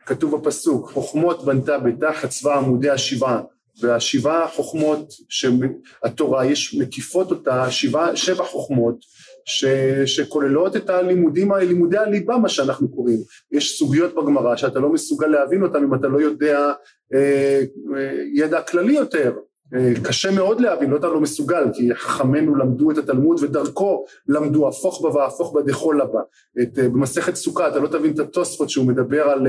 כתוב 0.06 0.37
בפסוק, 0.37 0.90
חוכמות 0.90 1.44
בנתה 1.44 1.78
ביתה 1.78 2.12
חצבה 2.12 2.54
עמודי 2.54 2.90
השבעה, 2.90 3.42
והשבעה 3.82 4.49
חוכמות 4.49 5.12
שהתורה 5.28 6.47
יש 6.47 6.75
מקיפות 6.75 7.30
אותה, 7.30 7.70
שבע, 7.70 8.16
שבע 8.16 8.44
חוכמות 8.44 8.97
ש, 9.44 9.64
שכוללות 10.06 10.76
את 10.76 10.90
הלימודים, 10.90 11.52
לימודי 11.52 11.99
הליבה 11.99 12.38
מה 12.38 12.49
שאנחנו 12.49 12.88
קוראים, 12.88 13.18
יש 13.52 13.78
סוגיות 13.78 14.14
בגמרא 14.14 14.56
שאתה 14.56 14.80
לא 14.80 14.92
מסוגל 14.92 15.26
להבין 15.26 15.62
אותן 15.62 15.82
אם 15.85 15.94
אתה 15.94 16.09
לא 16.09 16.20
יודע 16.20 16.73
אה, 17.14 17.62
אה, 17.97 18.23
ידע 18.35 18.62
כללי 18.62 18.92
יותר, 18.92 19.32
אה, 19.75 19.92
קשה 20.04 20.30
מאוד 20.30 20.61
להבין, 20.61 20.90
לא 20.90 20.97
אתה 20.97 21.06
לא 21.06 21.20
מסוגל, 21.20 21.64
כי 21.75 21.94
חכמינו 21.94 22.56
למדו 22.56 22.90
את 22.90 22.99
התלמוד 22.99 23.42
ודרכו 23.42 24.04
למדו 24.28 24.68
הפוך 24.68 25.02
בה 25.02 25.09
והפוך 25.09 25.54
בה 25.54 25.62
דחול 25.62 26.00
הבא. 26.00 26.20
את, 26.62 26.78
במסכת 26.78 27.35
סוכה 27.35 27.68
אתה 27.68 27.78
לא 27.78 27.88
תבין 27.88 28.12
את 28.14 28.18
התוספות 28.18 28.70
שהוא 28.70 28.87
מדבר 28.87 29.23
על, 29.23 29.47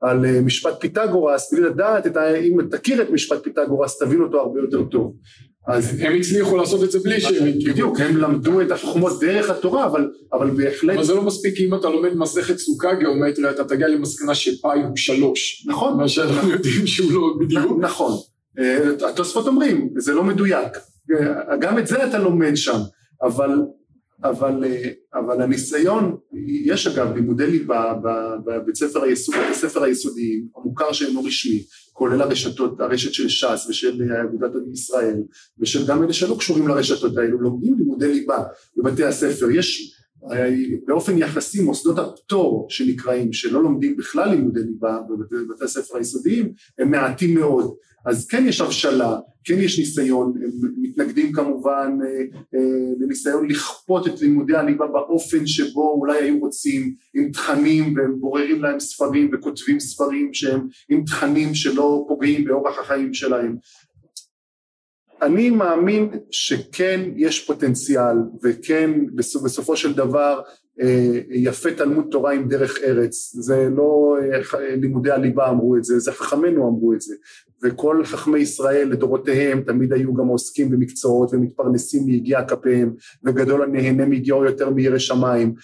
על 0.00 0.40
משפט 0.40 0.80
פיתגורס, 0.80 1.52
בלי 1.52 1.62
לדעת, 1.62 2.06
את, 2.06 2.16
אם 2.16 2.58
תכיר 2.70 3.02
את 3.02 3.10
משפט 3.10 3.42
פיתגורס 3.42 3.98
תבין 3.98 4.20
אותו 4.20 4.40
הרבה 4.40 4.60
יותר 4.60 4.84
טוב. 4.84 5.14
אז 5.66 6.00
הם 6.00 6.12
הצליחו 6.14 6.56
לעשות 6.56 6.84
את 6.84 6.90
זה 6.90 6.98
בלי 6.98 7.20
שהם 7.20 7.34
הכירו. 7.34 7.72
בדיוק, 7.72 8.00
הם 8.00 8.16
למדו 8.16 8.60
את 8.60 8.70
החוכמות 8.70 9.20
דרך 9.20 9.50
התורה, 9.50 9.86
אבל, 9.86 10.10
אבל 10.32 10.50
בהחלט... 10.50 10.96
אבל 10.96 11.04
זה 11.04 11.14
לא 11.14 11.22
מספיק, 11.22 11.60
אם 11.60 11.74
אתה 11.74 11.88
לומד 11.88 12.14
מסכת 12.14 12.58
סוכה 12.58 12.94
גיאומטריה, 12.94 13.50
אתה 13.50 13.64
תגיע 13.64 13.88
למסקנה 13.88 14.34
שפאי 14.34 14.82
הוא 14.82 14.96
שלוש. 14.96 15.66
נכון. 15.66 15.96
מה 15.96 16.08
שאנחנו 16.08 16.50
יודעים 16.50 16.86
שהוא 16.86 17.12
לא 17.12 17.34
בדיוק. 17.40 17.78
נכון. 17.80 18.12
אה, 18.58 19.08
התוספות 19.08 19.46
אומרים, 19.46 19.90
זה 19.96 20.14
לא 20.14 20.24
מדויק. 20.24 20.78
אה, 21.12 21.56
גם 21.56 21.78
את 21.78 21.86
זה 21.86 22.06
אתה 22.06 22.18
לומד 22.18 22.56
שם, 22.56 22.78
אבל, 23.22 23.50
אבל, 24.24 24.64
אה, 24.64 24.90
אבל 25.14 25.42
הניסיון, 25.42 26.16
יש 26.64 26.86
אגב 26.86 27.14
לימודי 27.14 27.46
ליבה 27.46 27.94
בבית 28.44 28.76
ספר 28.76 29.02
היסוד, 29.02 29.34
ספר 29.52 29.82
היסודיים, 29.82 30.46
המוכר 30.56 30.92
שאינו 30.92 31.24
רשמי, 31.24 31.62
כולל 31.92 32.22
הרשתות, 32.22 32.80
הרשת 32.80 33.12
של 33.12 33.28
ש"ס 33.28 33.66
ושל 33.68 34.02
אגודת 34.22 34.50
ישראל 34.72 35.16
ושל 35.58 35.86
גם 35.86 36.02
אלה 36.02 36.12
שלא 36.12 36.36
קשורים 36.38 36.68
לרשתות 36.68 37.16
האלו, 37.16 37.40
לומדים 37.40 37.74
לימודי 37.78 38.14
ליבה 38.14 38.38
בבתי 38.76 39.04
הספר. 39.04 39.50
יש 39.50 40.01
באופן 40.86 41.18
יחסי 41.18 41.62
מוסדות 41.62 41.98
הפטור 41.98 42.66
שנקראים, 42.70 43.32
שלא 43.32 43.62
לומדים 43.62 43.96
בכלל 43.96 44.30
לימודי 44.30 44.60
ליבה 44.60 44.98
בבתי 45.08 45.64
הספר 45.64 45.96
היסודיים, 45.96 46.52
הם 46.78 46.90
מעטים 46.90 47.34
מאוד. 47.34 47.74
אז 48.06 48.26
כן 48.26 48.44
יש 48.46 48.60
הבשלה, 48.60 49.16
כן 49.44 49.58
יש 49.58 49.78
ניסיון, 49.78 50.32
הם 50.44 50.50
מתנגדים 50.82 51.32
כמובן 51.32 51.98
אה, 52.04 52.08
אה, 52.54 52.92
לניסיון 52.98 53.48
לכפות 53.48 54.06
את 54.06 54.20
לימודי 54.20 54.56
הליבה 54.56 54.86
באופן 54.86 55.46
שבו 55.46 55.90
אולי 55.90 56.18
היו 56.18 56.38
רוצים, 56.38 56.94
עם 57.14 57.30
תכנים 57.32 57.94
והם 57.96 58.20
בוררים 58.20 58.62
להם 58.62 58.80
ספרים 58.80 59.30
וכותבים 59.32 59.80
ספרים 59.80 60.34
שהם 60.34 60.68
עם 60.88 61.04
תכנים 61.04 61.54
שלא 61.54 62.04
פוגעים 62.08 62.44
באורח 62.44 62.78
החיים 62.78 63.14
שלהם. 63.14 63.56
אני 65.22 65.50
מאמין 65.50 66.08
שכן 66.30 67.00
יש 67.16 67.46
פוטנציאל 67.46 68.16
וכן 68.42 68.90
בסופו 69.16 69.76
של 69.76 69.92
דבר 69.92 70.40
אה, 70.80 71.20
יפה 71.30 71.70
תלמוד 71.70 72.06
תורה 72.10 72.32
עם 72.32 72.48
דרך 72.48 72.78
ארץ, 72.84 73.32
זה 73.34 73.68
לא 73.76 74.16
אה, 74.20 74.76
לימודי 74.76 75.10
הליבה 75.10 75.50
אמרו 75.50 75.76
את 75.76 75.84
זה, 75.84 75.98
זה 75.98 76.12
חכמינו 76.12 76.68
אמרו 76.68 76.92
את 76.92 77.00
זה, 77.00 77.14
וכל 77.62 78.04
חכמי 78.04 78.38
ישראל 78.38 78.88
לדורותיהם 78.88 79.62
תמיד 79.62 79.92
היו 79.92 80.14
גם 80.14 80.26
עוסקים 80.26 80.70
במקצועות 80.70 81.34
ומתפרנסים 81.34 82.06
מיגיע 82.06 82.44
כפיהם, 82.44 82.94
וגדול 83.24 83.62
הנהנה 83.62 84.06
מיגיעו 84.06 84.44
יותר 84.44 84.70
מירא 84.70 84.98
שמיים, 84.98 85.54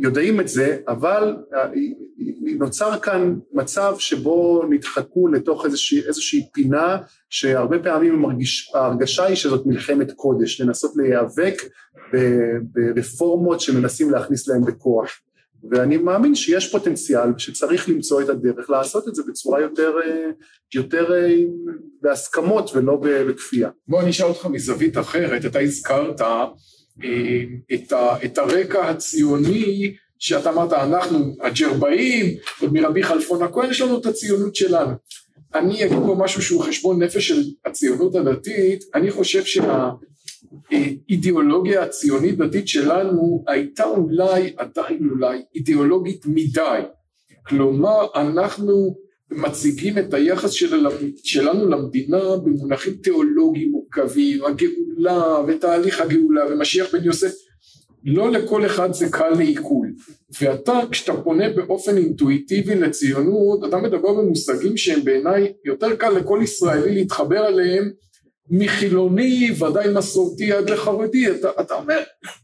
יודעים 0.00 0.40
את 0.40 0.48
זה, 0.48 0.76
אבל 0.88 1.36
אה, 1.54 1.68
נוצר 2.58 2.98
כאן 2.98 3.38
מצב 3.52 3.94
שבו 3.98 4.62
נדחקו 4.70 5.28
לתוך 5.28 5.64
איזושהי, 5.64 6.06
איזושהי 6.06 6.48
פינה 6.52 6.96
שהרבה 7.30 7.78
פעמים 7.78 8.14
המרגיש, 8.14 8.72
ההרגשה 8.74 9.24
היא 9.24 9.36
שזאת 9.36 9.66
מלחמת 9.66 10.12
קודש, 10.12 10.60
לנסות 10.60 10.92
להיאבק 10.96 11.54
ברפורמות 12.62 13.60
שמנסים 13.60 14.10
להכניס 14.10 14.48
להם 14.48 14.64
בכוח. 14.64 15.10
ואני 15.70 15.96
מאמין 15.96 16.34
שיש 16.34 16.72
פוטנציאל 16.72 17.28
שצריך 17.38 17.88
למצוא 17.88 18.22
את 18.22 18.28
הדרך 18.28 18.70
לעשות 18.70 19.08
את 19.08 19.14
זה 19.14 19.22
בצורה 19.28 19.60
יותר, 19.60 19.92
יותר 20.74 21.12
בהסכמות 22.02 22.70
ולא 22.74 22.96
בכפייה. 23.02 23.70
בוא 23.88 24.00
אני 24.00 24.10
אשאל 24.10 24.26
אותך 24.26 24.46
מזווית 24.46 24.98
אחרת, 24.98 25.44
אתה 25.44 25.60
הזכרת 25.60 26.20
את, 27.74 27.92
ה, 27.92 28.24
את 28.24 28.38
הרקע 28.38 28.88
הציוני 28.88 29.94
שאתה 30.18 30.50
אמרת 30.50 30.72
אנחנו 30.72 31.36
הג'רבאים, 31.40 32.36
עוד 32.60 32.72
מרבי 32.72 33.02
חלפון 33.02 33.42
הכהן 33.42 33.70
יש 33.70 33.80
לנו 33.80 33.98
את 33.98 34.06
הציונות 34.06 34.54
שלנו. 34.54 34.90
אני 35.54 35.84
אגיד 35.84 35.98
פה 36.06 36.16
משהו 36.18 36.42
שהוא 36.42 36.62
חשבון 36.62 37.02
נפש 37.02 37.28
של 37.28 37.42
הציונות 37.66 38.14
הדתית, 38.14 38.84
אני 38.94 39.10
חושב 39.10 39.42
שהאידיאולוגיה 40.70 41.82
הציונית 41.82 42.38
דתית 42.38 42.68
שלנו 42.68 43.44
הייתה 43.46 43.84
אולי, 43.84 44.52
עדיין 44.56 45.08
אולי, 45.10 45.42
אידיאולוגית 45.54 46.26
מדי. 46.26 46.80
כלומר 47.46 48.06
אנחנו 48.14 48.96
מציגים 49.30 49.98
את 49.98 50.14
היחס 50.14 50.50
של, 50.50 50.86
שלנו 51.24 51.68
למדינה 51.68 52.36
במונחים 52.36 52.92
תיאולוגיים 52.94 53.70
מורכבים, 53.70 54.44
הגאולה 54.44 55.40
ותהליך 55.48 56.00
הגאולה 56.00 56.42
ומשיח 56.50 56.86
בן 56.92 57.04
יוסף. 57.04 57.32
לא 58.04 58.30
לכל 58.30 58.66
אחד 58.66 58.92
זה 58.92 59.08
קל 59.10 59.30
לעיכול. 59.30 59.92
ואתה 60.40 60.80
כשאתה 60.90 61.12
פונה 61.22 61.48
באופן 61.48 61.96
אינטואיטיבי 61.96 62.74
לציונות 62.74 63.64
אתה 63.64 63.76
מדבר 63.76 64.12
במושגים 64.12 64.76
שהם 64.76 65.04
בעיניי 65.04 65.52
יותר 65.64 65.96
קל 65.96 66.10
לכל 66.10 66.40
ישראלי 66.42 66.94
להתחבר 66.94 67.48
אליהם 67.48 67.90
מחילוני 68.50 69.50
ודאי 69.58 69.94
מסורתי 69.94 70.52
עד 70.52 70.70
לחרדי. 70.70 71.30
אתה, 71.30 71.50
אתה 71.60 71.74
אומר 71.74 71.98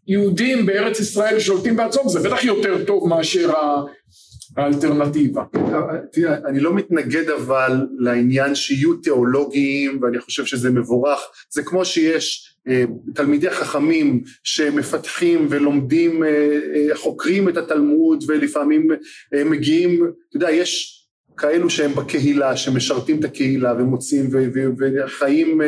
יהודים 0.06 0.66
בארץ 0.66 1.00
ישראל 1.00 1.40
שולטים 1.40 1.76
בעצמם 1.76 2.08
זה 2.08 2.20
בטח 2.20 2.44
יותר 2.44 2.84
טוב 2.84 3.08
מאשר 3.08 3.50
האלטרנטיבה. 4.56 5.42
תראה, 6.12 6.36
אני 6.44 6.60
לא 6.60 6.74
מתנגד 6.74 7.30
אבל 7.30 7.86
לעניין 7.98 8.54
שיהיו 8.54 8.94
תיאולוגיים 8.94 9.98
ואני 10.02 10.20
חושב 10.20 10.44
שזה 10.44 10.70
מבורך, 10.70 11.20
זה 11.50 11.62
כמו 11.62 11.84
שיש 11.84 12.56
אה, 12.68 12.84
תלמידי 13.14 13.50
חכמים 13.50 14.22
שמפתחים 14.44 15.46
ולומדים, 15.50 16.24
אה, 16.24 16.28
אה, 16.74 16.96
חוקרים 16.96 17.48
את 17.48 17.56
התלמוד 17.56 18.24
ולפעמים 18.28 18.88
מגיעים, 19.32 20.10
אתה 20.28 20.36
יודע, 20.36 20.50
יש 20.50 20.92
כאלו 21.36 21.70
שהם 21.70 21.94
בקהילה, 21.94 22.56
שמשרתים 22.56 23.18
את 23.18 23.24
הקהילה 23.24 23.74
ומוצאים 23.78 24.30
וחיים 24.78 25.60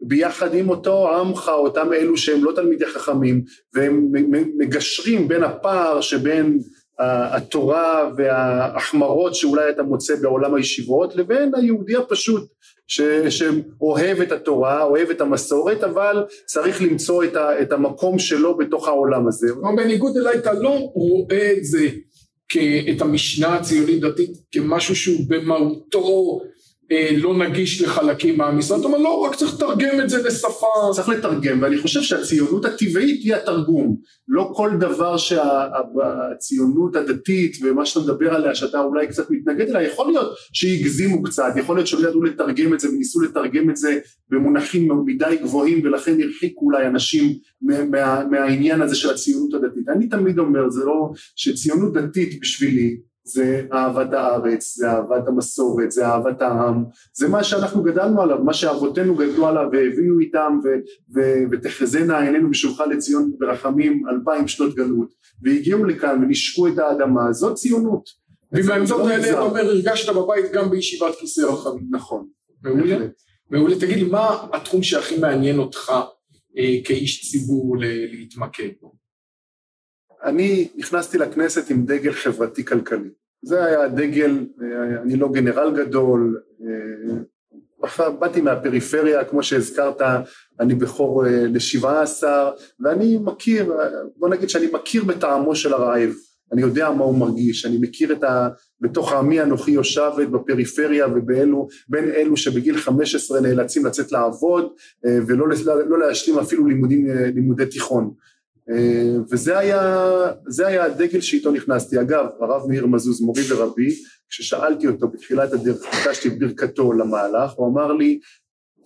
ביחד 0.00 0.54
עם 0.54 0.68
אותו 0.68 1.16
עמך, 1.16 1.48
אותם 1.48 1.92
אלו 1.92 2.16
שהם 2.16 2.44
לא 2.44 2.52
תלמידי 2.56 2.86
חכמים, 2.86 3.42
והם 3.74 4.12
מגשרים 4.58 5.28
בין 5.28 5.42
הפער 5.42 6.00
שבין 6.00 6.58
התורה 6.98 8.10
וההחמרות 8.16 9.34
שאולי 9.34 9.70
אתה 9.70 9.82
מוצא 9.82 10.14
בעולם 10.22 10.54
הישיבות 10.54 11.16
לבין 11.16 11.52
היהודי 11.54 11.96
הפשוט 11.96 12.48
ש, 12.86 13.00
שאוהב 13.28 14.20
את 14.20 14.32
התורה, 14.32 14.82
אוהב 14.82 15.10
את 15.10 15.20
המסורת, 15.20 15.84
אבל 15.84 16.24
צריך 16.46 16.82
למצוא 16.82 17.24
את, 17.24 17.36
ה, 17.36 17.62
את 17.62 17.72
המקום 17.72 18.18
שלו 18.18 18.56
בתוך 18.56 18.88
העולם 18.88 19.28
הזה. 19.28 19.48
בניגוד 19.76 20.16
אליי 20.16 20.38
אתה 20.38 20.52
לא 20.52 20.70
רואה 20.94 21.52
את 21.52 21.64
זה, 21.64 21.88
את 22.96 23.00
המשנה 23.00 23.54
הציונית 23.54 24.00
דתית 24.00 24.30
כמשהו 24.52 24.96
שהוא 24.96 25.20
במהותו 25.28 26.40
לא 27.16 27.38
נגיש 27.38 27.82
לחלקים 27.82 28.38
מהמשרד, 28.38 28.76
זאת 28.76 28.86
אומרת 28.86 29.00
לא 29.00 29.20
רק 29.20 29.34
צריך 29.34 29.54
לתרגם 29.54 30.00
את 30.00 30.10
זה 30.10 30.22
לשפה. 30.22 30.66
צריך 30.94 31.08
לתרגם 31.08 31.62
ואני 31.62 31.78
חושב 31.78 32.02
שהציונות 32.02 32.64
הטבעית 32.64 33.22
היא 33.22 33.34
התרגום, 33.34 33.96
לא 34.28 34.50
כל 34.54 34.70
דבר 34.80 35.16
שהציונות 35.16 36.96
הדתית 36.96 37.56
ומה 37.62 37.86
שאתה 37.86 38.00
מדבר 38.00 38.34
עליה 38.34 38.54
שאתה 38.54 38.80
אולי 38.80 39.06
קצת 39.06 39.30
מתנגד 39.30 39.68
אליה, 39.68 39.82
יכול 39.82 40.06
להיות 40.06 40.32
שהגזימו 40.52 41.22
קצת, 41.22 41.52
יכול 41.56 41.76
להיות 41.76 41.86
שלא 41.86 42.08
ידעו 42.08 42.22
לתרגם 42.22 42.74
את 42.74 42.80
זה 42.80 42.88
וניסו 42.88 43.20
לתרגם 43.20 43.70
את 43.70 43.76
זה 43.76 43.98
במונחים 44.30 44.88
מדי 45.06 45.36
גבוהים 45.42 45.80
ולכן 45.84 46.20
הרחיקו 46.20 46.64
אולי 46.64 46.86
אנשים 46.86 47.32
מה, 47.62 48.24
מהעניין 48.30 48.82
הזה 48.82 48.94
של 48.94 49.10
הציונות 49.10 49.54
הדתית. 49.54 49.88
אני 49.88 50.08
תמיד 50.08 50.38
אומר 50.38 50.70
זה 50.70 50.84
לא 50.84 51.10
שציונות 51.36 51.92
דתית 51.92 52.40
בשבילי 52.40 52.96
זה 53.24 53.66
אהבת 53.72 54.12
הארץ, 54.12 54.74
זה 54.76 54.90
אהבת 54.90 55.28
המסורת, 55.28 55.90
זה 55.90 56.06
אהבת 56.06 56.42
העם, 56.42 56.84
זה 57.12 57.28
מה 57.28 57.44
שאנחנו 57.44 57.82
גדלנו 57.82 58.22
עליו, 58.22 58.38
מה 58.44 58.54
שאבותינו 58.54 59.14
גדלו 59.14 59.46
עליו 59.46 59.68
והביאו 59.72 60.20
איתם 60.20 60.58
ותחזינה 61.50 62.20
עינינו 62.20 62.50
בשובך 62.50 62.80
לציון 62.80 63.32
ברחמים 63.38 64.02
אלפיים 64.08 64.48
שנות 64.48 64.74
גלות 64.74 65.08
והגיעו 65.42 65.84
לכאן 65.84 66.22
ונשקו 66.22 66.68
את 66.68 66.78
האדמה, 66.78 67.32
זאת 67.32 67.54
ציונות. 67.54 68.24
ובעמדות 68.52 68.98
לא 68.98 69.08
האלה 69.08 69.30
אתה 69.30 69.40
אומר 69.40 69.60
הרגשת 69.60 70.14
בבית 70.14 70.52
גם 70.52 70.70
בישיבת 70.70 71.14
כיסא 71.14 71.40
רחמים. 71.40 71.86
נכון. 71.90 72.26
מעולה. 72.62 73.06
מעולה. 73.50 73.80
תגיד 73.80 73.98
לי 73.98 74.04
מה 74.04 74.46
התחום 74.52 74.82
שהכי 74.82 75.18
מעניין 75.18 75.58
אותך 75.58 75.92
אה, 76.58 76.76
כאיש 76.84 77.30
ציבור 77.30 77.76
להתמקד 78.10 78.68
בו? 78.80 79.03
אני 80.24 80.68
נכנסתי 80.76 81.18
לכנסת 81.18 81.70
עם 81.70 81.86
דגל 81.86 82.12
חברתי 82.12 82.64
כלכלי. 82.64 83.08
זה 83.42 83.64
היה 83.64 83.88
דגל, 83.88 84.46
אה, 84.62 85.02
אני 85.02 85.16
לא 85.16 85.28
גנרל 85.32 85.76
גדול, 85.76 86.40
אה, 86.62 88.10
באתי 88.10 88.40
מהפריפריה, 88.40 89.24
כמו 89.24 89.42
שהזכרת, 89.42 90.02
אני 90.60 90.74
בכור 90.74 91.26
אה, 91.26 91.46
לשבעה 91.46 92.02
עשר, 92.02 92.50
ואני 92.80 93.18
מכיר, 93.18 93.72
בוא 94.16 94.28
נגיד 94.28 94.48
שאני 94.48 94.66
מכיר 94.72 95.04
בטעמו 95.04 95.56
של 95.56 95.72
הרעב, 95.72 96.10
אני 96.52 96.62
יודע 96.62 96.90
מה 96.90 97.04
הוא 97.04 97.18
מרגיש, 97.18 97.66
אני 97.66 97.78
מכיר 97.80 98.12
את 98.12 98.24
ה... 98.24 98.48
בתוך 98.80 99.12
עמי 99.12 99.42
אנוכי 99.42 99.70
יושבת 99.70 100.28
בפריפריה 100.28 101.06
ובאלו, 101.06 101.68
בין 101.88 102.04
אלו 102.04 102.36
שבגיל 102.36 102.76
15 102.76 103.40
נאלצים 103.40 103.86
לצאת 103.86 104.12
לעבוד 104.12 104.72
ולא 105.04 105.48
לא 105.86 105.98
להשלים 105.98 106.38
אפילו 106.38 106.66
לימודים, 106.66 107.06
לימודי 107.34 107.66
תיכון. 107.66 108.14
אה, 108.70 109.16
וזה 109.30 109.58
היה, 109.58 110.06
היה 110.58 110.84
הדגל 110.84 111.20
שאיתו 111.20 111.50
נכנסתי. 111.50 112.00
אגב, 112.00 112.26
הרב 112.40 112.62
מאיר 112.68 112.86
מזוז, 112.86 113.20
מורי 113.20 113.42
ורבי, 113.48 113.94
כששאלתי 114.28 114.86
אותו 114.86 115.08
בתחילת 115.08 115.52
הדרך, 115.52 115.78
ביקשתי 115.84 116.28
את 116.28 116.38
ברכתו 116.38 116.92
למהלך, 116.92 117.52
הוא 117.52 117.68
אמר 117.68 117.92
לי, 117.92 118.20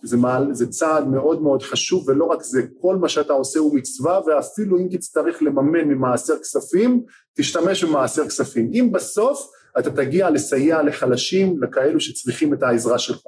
זה, 0.02 0.16
מעל, 0.16 0.54
זה 0.54 0.66
צעד 0.66 1.06
מאוד 1.06 1.42
מאוד 1.42 1.62
חשוב, 1.62 2.08
ולא 2.08 2.24
רק 2.24 2.42
זה, 2.42 2.62
כל 2.80 2.96
מה 2.96 3.08
שאתה 3.08 3.32
עושה 3.32 3.58
הוא 3.58 3.74
מצווה, 3.74 4.20
ואפילו 4.26 4.78
אם 4.78 4.88
תצטרך 4.90 5.42
לממן 5.42 5.84
ממעשר 5.88 6.38
כספים, 6.38 7.02
תשתמש 7.36 7.84
במעשר 7.84 8.28
כספים. 8.28 8.70
אם 8.74 8.92
בסוף 8.92 9.50
אתה 9.78 9.90
תגיע 9.90 10.30
לסייע 10.30 10.82
לחלשים, 10.82 11.62
לכאלו 11.62 12.00
שצריכים 12.00 12.54
את 12.54 12.62
העזרה 12.62 12.98
שלך. 12.98 13.22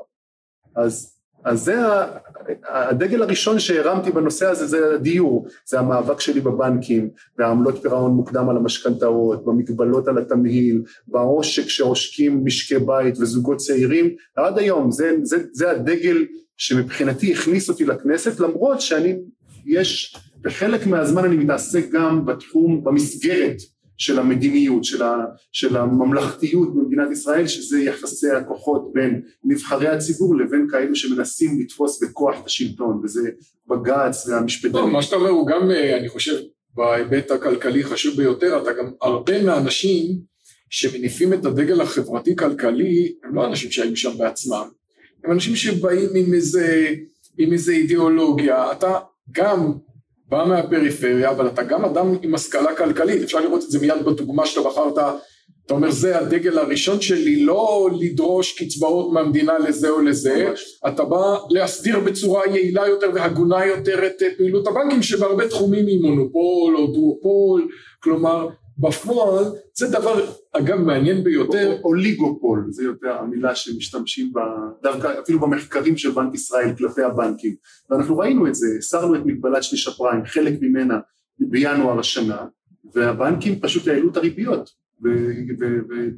אז 0.76 1.19
אז 1.44 1.64
זה 1.64 1.74
הדגל 2.68 3.22
הראשון 3.22 3.58
שהרמתי 3.58 4.10
בנושא 4.10 4.46
הזה 4.46 4.66
זה 4.66 4.94
הדיור, 4.94 5.46
זה 5.66 5.78
המאבק 5.78 6.20
שלי 6.20 6.40
בבנקים, 6.40 7.10
והעמלות 7.38 7.82
פירעון 7.82 8.12
מוקדם 8.12 8.48
על 8.48 8.56
המשכנתאות, 8.56 9.44
במגבלות 9.44 10.08
על 10.08 10.18
התמהיל, 10.18 10.82
בעושק 11.08 11.68
שעושקים 11.68 12.44
משקי 12.44 12.78
בית 12.78 13.18
וזוגות 13.18 13.56
צעירים, 13.56 14.14
עד 14.36 14.58
היום 14.58 14.90
זה, 14.90 15.12
זה, 15.22 15.36
זה 15.52 15.70
הדגל 15.70 16.26
שמבחינתי 16.56 17.32
הכניס 17.32 17.68
אותי 17.68 17.84
לכנסת 17.84 18.40
למרות 18.40 18.80
שאני, 18.80 19.16
יש, 19.66 20.16
בחלק 20.42 20.86
מהזמן 20.86 21.24
אני 21.24 21.36
מתעסק 21.36 21.90
גם 21.92 22.26
בתחום, 22.26 22.84
במסגרת 22.84 23.56
של 24.00 24.18
המדיניות, 24.18 24.84
של, 24.84 25.02
ה, 25.02 25.16
של 25.52 25.76
הממלכתיות 25.76 26.74
במדינת 26.74 27.10
ישראל, 27.12 27.46
שזה 27.46 27.80
יחסי 27.80 28.30
הכוחות 28.30 28.92
בין 28.92 29.22
נבחרי 29.44 29.88
הציבור 29.88 30.36
לבין 30.36 30.66
כאלו 30.70 30.96
שמנסים 30.96 31.60
לתפוס 31.60 32.02
בכוח 32.02 32.40
את 32.40 32.46
השלטון, 32.46 33.00
וזה 33.04 33.30
בג"ץ 33.68 34.28
והמשפטנים. 34.28 34.92
מה 34.92 35.02
שאתה 35.02 35.16
אומר 35.16 35.28
הוא 35.28 35.46
גם, 35.46 35.70
אה, 35.70 35.98
אני 35.98 36.08
חושב, 36.08 36.36
בהיבט 36.74 37.30
הכלכלי 37.30 37.84
חשוב 37.84 38.16
ביותר, 38.16 38.62
אתה 38.62 38.70
גם, 38.72 38.90
הרבה 39.02 39.42
מהאנשים 39.42 40.20
שמניפים 40.70 41.32
את 41.32 41.44
הדגל 41.44 41.80
החברתי-כלכלי, 41.80 43.14
הם 43.24 43.34
לא 43.34 43.46
אנשים 43.46 43.70
שהיו 43.70 43.96
שם 43.96 44.18
בעצמם, 44.18 44.68
הם 45.24 45.32
אנשים 45.32 45.56
שבאים 45.56 46.08
עם 46.14 46.34
איזה, 46.34 46.94
עם 47.38 47.52
איזה 47.52 47.72
אידיאולוגיה, 47.72 48.72
אתה 48.72 48.98
גם 49.32 49.72
בא 50.30 50.44
מהפריפריה, 50.48 51.30
אבל 51.30 51.46
אתה 51.46 51.62
גם 51.62 51.84
אדם 51.84 52.16
עם 52.22 52.34
השכלה 52.34 52.74
כלכלית, 52.76 53.22
אפשר 53.22 53.40
לראות 53.40 53.64
את 53.64 53.70
זה 53.70 53.78
מיד 53.80 54.04
בדוגמה 54.04 54.46
שאתה 54.46 54.68
בחרת, 54.68 54.98
אתה 55.66 55.74
אומר 55.74 55.90
זה 55.90 56.18
הדגל 56.18 56.58
הראשון 56.58 57.00
שלי, 57.00 57.44
לא 57.44 57.90
לדרוש 58.00 58.62
קצבאות 58.62 59.12
מהמדינה 59.12 59.58
לזה 59.58 59.90
או 59.90 60.00
לזה, 60.00 60.52
אתה 60.88 61.04
בא 61.04 61.38
להסדיר 61.50 62.00
בצורה 62.00 62.46
יעילה 62.46 62.88
יותר 62.88 63.06
והגונה 63.14 63.66
יותר 63.66 64.06
את 64.06 64.22
פעילות 64.36 64.66
הבנקים 64.66 65.02
שבהרבה 65.02 65.48
תחומים 65.48 65.86
היא 65.86 66.00
מונופול 66.02 66.76
או 66.76 66.86
דואופול, 66.86 67.68
כלומר 68.02 68.48
בפועל 68.78 69.44
זה 69.74 69.88
דבר 69.88 70.24
אגב 70.52 70.78
מעניין 70.80 71.24
ביותר. 71.24 71.76
אוליגופול 71.84 72.66
זה 72.70 72.84
יותר 72.84 73.12
המילה 73.18 73.54
שמשתמשים 73.54 74.32
בה 74.32 74.42
דווקא 74.82 75.20
אפילו 75.22 75.40
במחקרים 75.40 75.96
של 75.96 76.10
בנק 76.10 76.34
ישראל 76.34 76.74
כלפי 76.76 77.02
הבנקים 77.02 77.54
ואנחנו 77.90 78.18
ראינו 78.18 78.46
את 78.46 78.54
זה, 78.54 78.66
הסרנו 78.78 79.14
את 79.14 79.20
מגבלת 79.24 79.62
שליש 79.62 79.88
הפריים 79.88 80.24
חלק 80.24 80.54
ממנה 80.60 80.98
בינואר 81.38 81.98
השנה 81.98 82.46
והבנקים 82.94 83.60
פשוט 83.60 83.88
העלו 83.88 84.10
את 84.10 84.16
הריביות, 84.16 84.70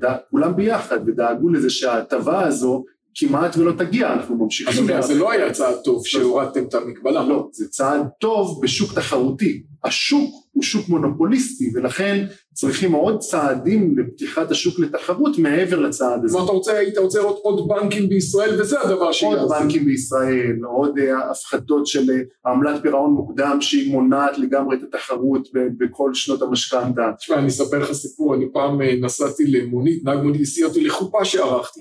וכולם 0.00 0.56
ביחד, 0.56 0.98
ודאגו 1.06 1.48
לזה 1.48 1.70
שההטבה 1.70 2.46
הזו 2.46 2.84
כמעט 3.14 3.56
ולא 3.56 3.72
תגיע, 3.72 4.12
אנחנו 4.12 4.36
ממשיכים... 4.36 4.90
אז 4.90 5.06
זה 5.06 5.14
לא 5.14 5.32
היה 5.32 5.52
צעד 5.52 5.74
טוב 5.84 6.06
שהורדתם 6.06 6.64
את 6.64 6.74
המגבלה. 6.74 7.24
לא, 7.28 7.48
זה 7.52 7.68
צעד 7.68 8.06
טוב 8.20 8.60
בשוק 8.62 8.92
תחרותי. 8.92 9.62
השוק 9.84 10.34
הוא 10.52 10.62
שוק 10.62 10.88
מונופוליסטי, 10.88 11.70
ולכן 11.74 12.26
צריכים 12.52 12.92
עוד 12.92 13.18
צעדים 13.18 13.98
לפתיחת 13.98 14.50
השוק 14.50 14.78
לתחרות 14.78 15.38
מעבר 15.38 15.80
לצעד 15.80 16.24
הזה. 16.24 16.38
אתה 16.38 16.52
רוצה, 16.52 16.72
היית 16.78 16.98
רוצה 16.98 17.18
לראות 17.18 17.40
עוד 17.42 17.68
בנקים 17.68 18.08
בישראל, 18.08 18.60
וזה 18.60 18.80
הדבר 18.80 19.12
שיעשה. 19.12 19.40
עוד 19.40 19.50
בנקים 19.50 19.84
בישראל, 19.84 20.56
עוד 20.64 20.98
אה, 20.98 21.30
הפחתות 21.30 21.86
של 21.86 22.10
אה, 22.10 22.52
עמלת 22.52 22.82
פירעון 22.82 23.12
מוקדם 23.12 23.58
שהיא 23.60 23.92
מונעת 23.92 24.38
לגמרי 24.38 24.76
את 24.76 24.82
התחרות 24.82 25.48
בכל 25.78 26.14
שנות 26.14 26.42
המשכנתה. 26.42 27.12
תשמע, 27.18 27.38
אני 27.38 27.48
אספר 27.48 27.78
לך 27.78 27.92
סיפור, 27.92 28.34
אני 28.34 28.44
פעם 28.52 28.82
אה, 28.82 28.94
נסעתי 29.00 29.46
למונית, 29.46 30.04
נהג 30.04 30.18
מונית 30.22 30.40
הסיע 30.40 30.66
אותי 30.66 30.84
לחופה 30.84 31.24
שערכתי. 31.24 31.80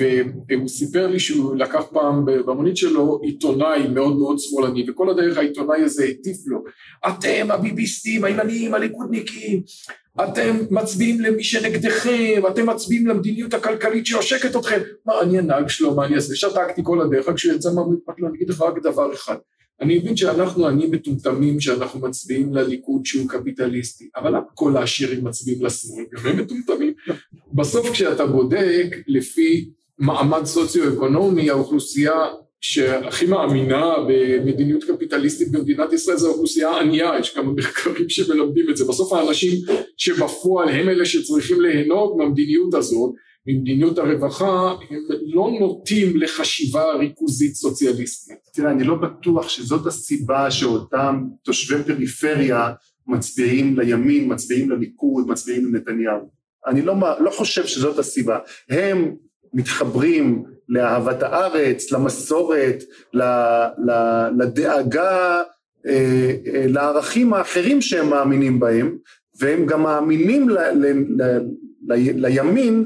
והוא 0.00 0.68
סיפר 0.68 1.06
לי 1.06 1.20
שהוא 1.20 1.56
לקח 1.56 1.82
פעם 1.92 2.24
במונית 2.24 2.76
שלו 2.76 3.20
עיתונאי 3.22 3.88
מאוד 3.88 4.16
מאוד 4.16 4.38
שמאלני 4.38 4.90
וכל 4.90 5.10
הדרך 5.10 5.38
העיתונאי 5.38 5.82
הזה 5.82 6.04
הטיף 6.04 6.36
לו 6.46 6.64
אתם 7.08 7.50
הביביסטים, 7.50 8.24
הימנים, 8.24 8.74
הליכודניקים 8.74 9.62
אתם 10.24 10.56
מצביעים 10.70 11.20
למי 11.20 11.44
שנגדכם, 11.44 12.42
אתם 12.48 12.70
מצביעים 12.70 13.06
למדיניות 13.06 13.54
הכלכלית 13.54 14.06
שעושקת 14.06 14.56
אתכם 14.56 14.80
מה 15.06 15.20
אני 15.20 15.38
הנהג 15.38 15.68
שלו, 15.68 15.94
מה 15.94 16.06
אני 16.06 16.14
אעשה? 16.14 16.36
שתקתי 16.36 16.80
כל 16.84 17.00
הדרך 17.00 17.28
רק 17.28 17.34
כשהוא 17.34 17.54
יצא 17.54 17.68
מהמונית 17.74 18.00
אמרתי 18.08 18.22
לו 18.22 18.28
אני 18.28 18.36
אגיד 18.36 18.50
לך 18.50 18.62
רק 18.62 18.82
דבר 18.82 19.14
אחד 19.14 19.36
אני 19.80 19.98
מבין 19.98 20.16
שאנחנו 20.16 20.66
עניים 20.66 20.90
מטומטמים 20.90 21.60
שאנחנו 21.60 22.00
מצביעים 22.00 22.54
לליכוד 22.54 23.06
שהוא 23.06 23.28
קפיטליסטי, 23.28 24.08
אבל 24.16 24.30
למה 24.30 24.46
כל 24.54 24.76
העשירים 24.76 25.24
מצביעים 25.24 25.64
לשמאל? 25.64 26.04
גם 26.12 26.26
הם 26.26 26.38
מטומטמים. 26.38 26.92
בסוף 27.52 27.90
כשאתה 27.90 28.26
בודק 28.26 28.96
לפי 29.06 29.70
מעמד 30.00 30.44
סוציו-אקונומי, 30.44 31.50
האוכלוסייה 31.50 32.12
שהכי 32.60 33.26
מאמינה 33.26 33.94
במדיניות 34.08 34.84
קפיטליסטית 34.84 35.52
במדינת 35.52 35.92
ישראל 35.92 36.16
זו 36.16 36.28
האוכלוסייה 36.28 36.70
הענייה, 36.70 37.12
יש 37.20 37.34
כמה 37.34 37.52
מחקרים 37.52 38.08
שמלמדים 38.08 38.70
את 38.70 38.76
זה, 38.76 38.84
בסוף 38.84 39.12
האנשים 39.12 39.52
שבפועל 39.96 40.68
הם 40.68 40.88
אלה 40.88 41.04
שצריכים 41.04 41.60
ליהנות 41.60 42.16
מהמדיניות 42.16 42.74
הזאת, 42.74 43.12
ממדיניות 43.46 43.98
הרווחה, 43.98 44.74
הם 44.90 44.98
לא 45.34 45.50
נוטים 45.60 46.16
לחשיבה 46.16 46.84
ריכוזית 46.98 47.54
סוציאליסטית. 47.54 48.36
תראה, 48.54 48.70
אני 48.70 48.84
לא 48.84 48.94
בטוח 48.94 49.48
שזאת 49.48 49.86
הסיבה 49.86 50.50
שאותם 50.50 51.24
תושבי 51.44 51.82
פריפריה 51.82 52.72
מצביעים 53.06 53.78
לימין, 53.78 54.32
מצביעים 54.32 54.70
לליכוד, 54.70 55.28
מצביעים 55.28 55.74
לנתניהו. 55.74 56.30
אני 56.66 56.82
לא, 56.82 56.94
לא 57.20 57.30
חושב 57.30 57.66
שזאת 57.66 57.98
הסיבה. 57.98 58.38
הם 58.70 59.14
מתחברים 59.54 60.44
לאהבת 60.68 61.22
הארץ, 61.22 61.92
למסורת, 61.92 62.84
לדאגה, 64.38 65.42
אה, 65.86 66.34
אה, 66.54 66.64
לערכים 66.68 67.34
האחרים 67.34 67.82
שהם 67.82 68.10
מאמינים 68.10 68.60
בהם, 68.60 68.96
והם 69.40 69.66
גם 69.66 69.82
מאמינים 69.82 70.48
ל, 70.48 70.58
ל, 70.58 70.86
ל, 71.22 71.38
ל, 71.88 71.94
לימין 72.26 72.84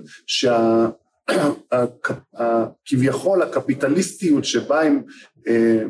שכביכול 2.87 3.43
הקפיטליסטיות 3.43 4.45
שבה 4.45 4.83
הם 4.83 5.03
אה, 5.49 5.83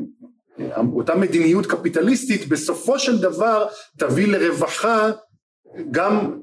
אותה 0.92 1.14
מדיניות 1.14 1.66
קפיטליסטית 1.66 2.48
בסופו 2.48 2.98
של 2.98 3.18
דבר 3.18 3.66
תביא 3.98 4.26
לרווחה 4.26 5.10
גם 5.90 6.40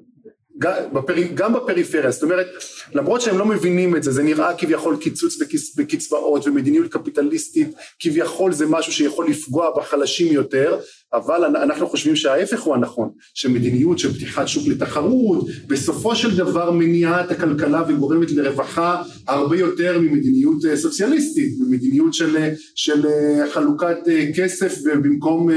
גם 1.36 1.54
בפריפריה, 1.54 2.12
זאת 2.12 2.24
אומרת 2.24 2.47
למרות 2.93 3.21
שהם 3.21 3.38
לא 3.38 3.45
מבינים 3.45 3.95
את 3.95 4.04
זה, 4.04 4.12
זה 4.12 4.24
נראה 4.24 4.58
כביכול 4.58 4.97
קיצוץ 5.02 5.38
בקצבאות 5.78 6.47
ומדיניות 6.47 6.91
קפיטליסטית 6.91 7.67
כביכול 8.00 8.54
זה 8.54 8.65
משהו 8.65 8.93
שיכול 8.93 9.30
לפגוע 9.30 9.78
בחלשים 9.78 10.34
יותר 10.34 10.80
אבל 11.13 11.56
אנחנו 11.58 11.88
חושבים 11.88 12.15
שההפך 12.15 12.62
הוא 12.62 12.76
הנכון, 12.76 13.10
שמדיניות 13.34 14.00
של 14.00 14.13
פתיחת 14.13 14.47
שוק 14.47 14.67
לתחרות 14.67 15.47
בסופו 15.67 16.15
של 16.15 16.38
דבר 16.38 16.71
מניעה 16.71 17.26
את 17.26 17.32
הכלכלה 17.32 17.84
וגורמת 17.88 18.32
לרווחה 18.32 19.02
הרבה 19.28 19.58
יותר 19.58 20.00
ממדיניות 20.00 20.65
אה, 20.65 20.78
סוציאליסטית, 20.78 21.54
ממדיניות 21.60 22.13
של, 22.13 22.38
אה, 22.38 22.54
של 22.76 23.06
אה, 23.06 23.50
חלוקת 23.52 23.97
כסף 24.36 24.82
במקום 24.84 25.50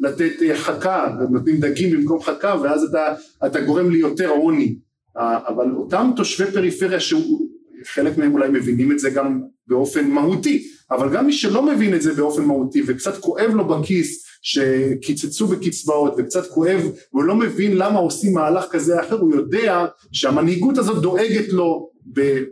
לתת 0.00 0.32
חכה, 0.54 1.14
נותנים 1.30 1.60
דגים 1.60 1.90
במקום 1.90 2.22
חכה 2.22 2.54
ואז 2.62 2.84
אתה, 2.84 3.14
אתה 3.46 3.60
גורם 3.60 3.90
ליותר 3.90 4.28
עוני, 4.28 4.74
אבל 5.16 5.70
אותם 5.76 6.10
תושבי 6.16 6.50
פריפריה 6.50 6.98
שחלק 7.00 8.18
מהם 8.18 8.32
אולי 8.32 8.48
מבינים 8.48 8.92
את 8.92 8.98
זה 8.98 9.10
גם 9.10 9.40
באופן 9.66 10.10
מהותי, 10.10 10.68
אבל 10.92 11.14
גם 11.14 11.26
מי 11.26 11.32
שלא 11.32 11.62
מבין 11.62 11.94
את 11.94 12.02
זה 12.02 12.14
באופן 12.14 12.44
מהותי 12.44 12.82
וקצת 12.86 13.20
כואב 13.20 13.50
לו 13.54 13.68
בכיס 13.68 14.24
שקיצצו 14.42 15.46
בקצבאות 15.46 16.14
וקצת 16.18 16.46
כואב 16.46 16.80
והוא 17.12 17.24
לא 17.24 17.34
מבין 17.34 17.76
למה 17.76 17.98
עושים 17.98 18.34
מהלך 18.34 18.64
כזה 18.70 18.94
או 18.94 19.00
אחר, 19.00 19.20
הוא 19.20 19.34
יודע 19.34 19.86
שהמנהיגות 20.12 20.78
הזאת 20.78 21.02
דואגת 21.02 21.48
לו 21.48 21.90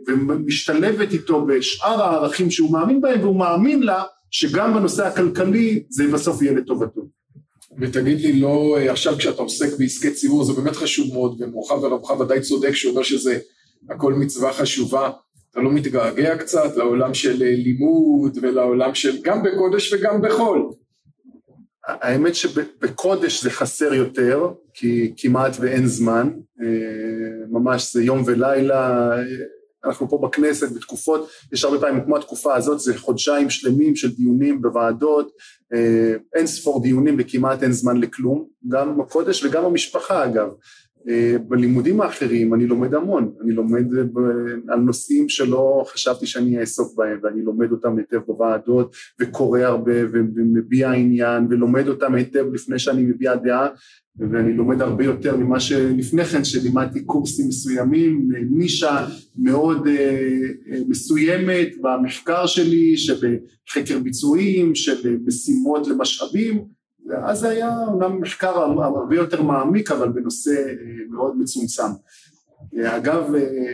ומשתלבת 0.07 1.13
איתו 1.13 1.45
בשאר 1.45 2.01
הערכים 2.03 2.51
שהוא 2.51 2.71
מאמין 2.71 3.01
בהם 3.01 3.21
והוא 3.21 3.35
מאמין 3.35 3.83
לה 3.83 4.03
שגם 4.31 4.73
בנושא 4.73 5.07
הכלכלי 5.07 5.83
זה 5.89 6.07
בסוף 6.07 6.41
יהיה 6.41 6.53
לטובתו. 6.53 7.01
ותגיד 7.79 8.21
לי 8.21 8.39
לא, 8.39 8.77
עכשיו 8.89 9.15
כשאתה 9.17 9.41
עוסק 9.41 9.77
בעסקי 9.79 10.11
ציבור 10.11 10.43
זה 10.43 10.53
באמת 10.53 10.75
חשוב 10.75 11.13
מאוד 11.13 11.41
ומורך 11.41 11.71
ורבך 11.71 12.19
ודאי 12.19 12.41
צודק 12.41 12.71
שאומר 12.71 13.03
שזה 13.03 13.39
הכל 13.89 14.13
מצווה 14.13 14.53
חשובה 14.53 15.09
אתה 15.51 15.59
לא 15.59 15.71
מתגעגע 15.71 16.37
קצת 16.37 16.75
לעולם 16.75 17.13
של 17.13 17.43
לימוד 17.43 18.37
ולעולם 18.41 18.95
של 18.95 19.21
גם 19.21 19.43
בקודש 19.43 19.93
וגם 19.93 20.21
בחול. 20.21 20.69
האמת 21.87 22.35
שבקודש 22.35 23.43
זה 23.43 23.49
חסר 23.49 23.93
יותר, 23.93 24.49
כי 24.73 25.13
כמעט 25.17 25.57
ואין 25.59 25.87
זמן, 25.87 26.29
אה, 26.61 27.45
ממש 27.49 27.93
זה 27.93 28.03
יום 28.03 28.23
ולילה, 28.25 29.15
אנחנו 29.85 30.09
פה 30.09 30.19
בכנסת 30.23 30.71
בתקופות, 30.71 31.29
יש 31.53 31.63
הרבה 31.63 31.79
פעמים 31.79 32.03
כמו 32.03 32.17
התקופה 32.17 32.55
הזאת, 32.55 32.79
זה 32.79 32.97
חודשיים 32.97 33.49
שלמים 33.49 33.95
של 33.95 34.15
דיונים 34.15 34.61
בוועדות, 34.61 35.31
אה, 35.73 36.13
אין 36.35 36.47
ספור 36.47 36.81
דיונים 36.81 37.15
וכמעט 37.19 37.63
אין 37.63 37.71
זמן 37.71 37.97
לכלום, 37.97 38.47
גם 38.67 38.97
בקודש 38.97 39.43
וגם 39.43 39.63
במשפחה 39.63 40.25
אגב. 40.25 40.47
אה, 41.09 41.35
בלימודים 41.47 42.01
האחרים 42.01 42.53
אני 42.53 42.67
לומד 42.67 42.93
המון, 42.93 43.31
אני 43.43 43.51
לומד 43.51 43.85
על 44.69 44.79
נושאים 44.79 45.29
שלא 45.29 45.83
חשבתי 45.87 46.25
שאני 46.27 46.59
אעסוק 46.59 46.97
בהם 46.97 47.19
ואני 47.23 47.41
לומד 47.41 47.71
אותם 47.71 47.97
היטב 47.97 48.19
בוועדות 48.27 48.95
וקורא 49.21 49.59
הרבה 49.59 49.93
ומביע 50.11 50.91
עניין 50.91 51.47
ולומד 51.49 51.87
אותם 51.87 52.15
היטב 52.15 52.45
לפני 52.53 52.79
שאני 52.79 53.01
מביע 53.01 53.35
דעה 53.35 53.67
ואני 54.19 54.53
לומד 54.53 54.81
הרבה 54.81 55.03
יותר 55.03 55.37
ממה 55.37 55.59
שלפני 55.59 56.25
כן 56.25 56.43
שלימדתי 56.43 57.05
קורסים 57.05 57.47
מסוימים, 57.47 58.29
נישה 58.51 59.07
מאוד 59.37 59.87
אה, 59.87 60.79
מסוימת 60.87 61.67
במחקר 61.81 62.45
שלי 62.45 62.97
שבחקר 62.97 63.99
ביצועים, 64.03 64.75
של 64.75 65.17
משימות 65.25 65.87
למשאבים 65.87 66.63
ואז 67.07 67.39
זה 67.39 67.49
היה 67.49 67.77
אומנם 67.87 68.21
מחקר 68.21 68.57
הרבה 68.59 69.15
יותר 69.15 69.41
מעמיק 69.41 69.91
אבל 69.91 70.09
בנושא 70.09 70.51
אה, 70.51 70.73
מאוד 71.09 71.37
מצומצם. 71.39 71.83
אה, 72.77 72.97
אגב, 72.97 73.35
אה, 73.35 73.73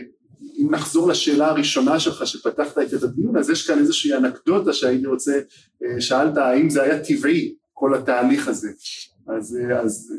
אם 0.58 0.68
נחזור 0.70 1.08
לשאלה 1.08 1.48
הראשונה 1.48 2.00
שלך 2.00 2.26
שפתחת 2.26 2.78
את 2.78 3.02
הדיון, 3.02 3.36
אז 3.36 3.50
יש 3.50 3.66
כאן 3.66 3.78
איזושהי 3.78 4.14
אנקדוטה 4.14 4.72
שהייתי 4.72 5.06
רוצה, 5.06 5.40
שאלת 5.98 6.36
האם 6.36 6.70
זה 6.70 6.82
היה 6.82 7.04
טבעי 7.04 7.54
כל 7.72 7.94
התהליך 7.94 8.48
הזה. 8.48 8.68
אז, 9.28 9.58
אז 9.82 10.12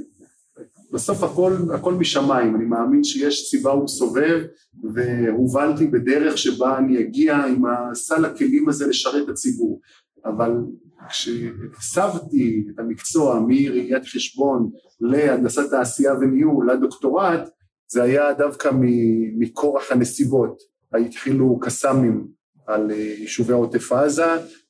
בסוף 0.92 1.24
הכל, 1.24 1.54
הכל 1.74 1.94
משמיים, 1.94 2.56
אני 2.56 2.66
מאמין 2.66 3.04
שיש 3.04 3.50
סיבה 3.50 3.74
ומסובב 3.74 4.42
והובלתי 4.94 5.88
בדרך 5.88 6.38
שבה 6.38 6.78
אני 6.78 7.00
אגיע 7.00 7.36
עם 7.36 7.64
הסל 7.66 8.26
הכלים 8.26 8.70
הזה 8.70 8.88
לשרת 8.88 9.30
הציבור. 9.30 9.80
אבל 10.26 10.52
כשהסבתי 11.10 12.64
את 12.74 12.80
המקצוע 12.80 13.40
מראיית 13.48 14.06
חשבון 14.06 14.70
להנדסת 15.02 15.70
תעשייה 15.70 16.14
וניהול 16.14 16.72
לדוקטורט 16.72 17.50
זה 17.92 18.04
היה 18.04 18.34
דווקא 18.34 18.70
מכורח 19.38 19.92
הנסיבות, 19.92 20.58
התחילו 20.94 21.60
קסאמים 21.60 22.28
על 22.68 22.92
אה, 22.92 22.96
יישובי 22.96 23.54
עוטף 23.54 23.92
עזה 23.92 24.26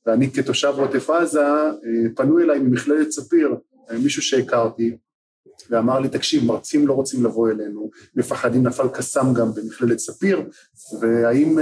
ואני 0.05 0.31
כתושב 0.31 0.73
עוטף 0.77 1.09
עזה 1.09 1.45
אה, 1.45 1.69
פנו 2.15 2.39
אליי 2.39 2.59
ממכללת 2.59 3.11
ספיר 3.11 3.55
אה, 3.91 3.97
מישהו 3.97 4.21
שהכרתי 4.21 4.97
ואמר 5.69 5.99
לי 5.99 6.09
תקשיב 6.09 6.45
מרצים 6.45 6.87
לא 6.87 6.93
רוצים 6.93 7.25
לבוא 7.25 7.49
אלינו 7.49 7.89
מפחדים 8.15 8.63
נפל 8.63 8.87
קסאם 8.87 9.33
גם 9.33 9.53
במכללת 9.53 9.99
ספיר 9.99 10.49
והאם 11.01 11.59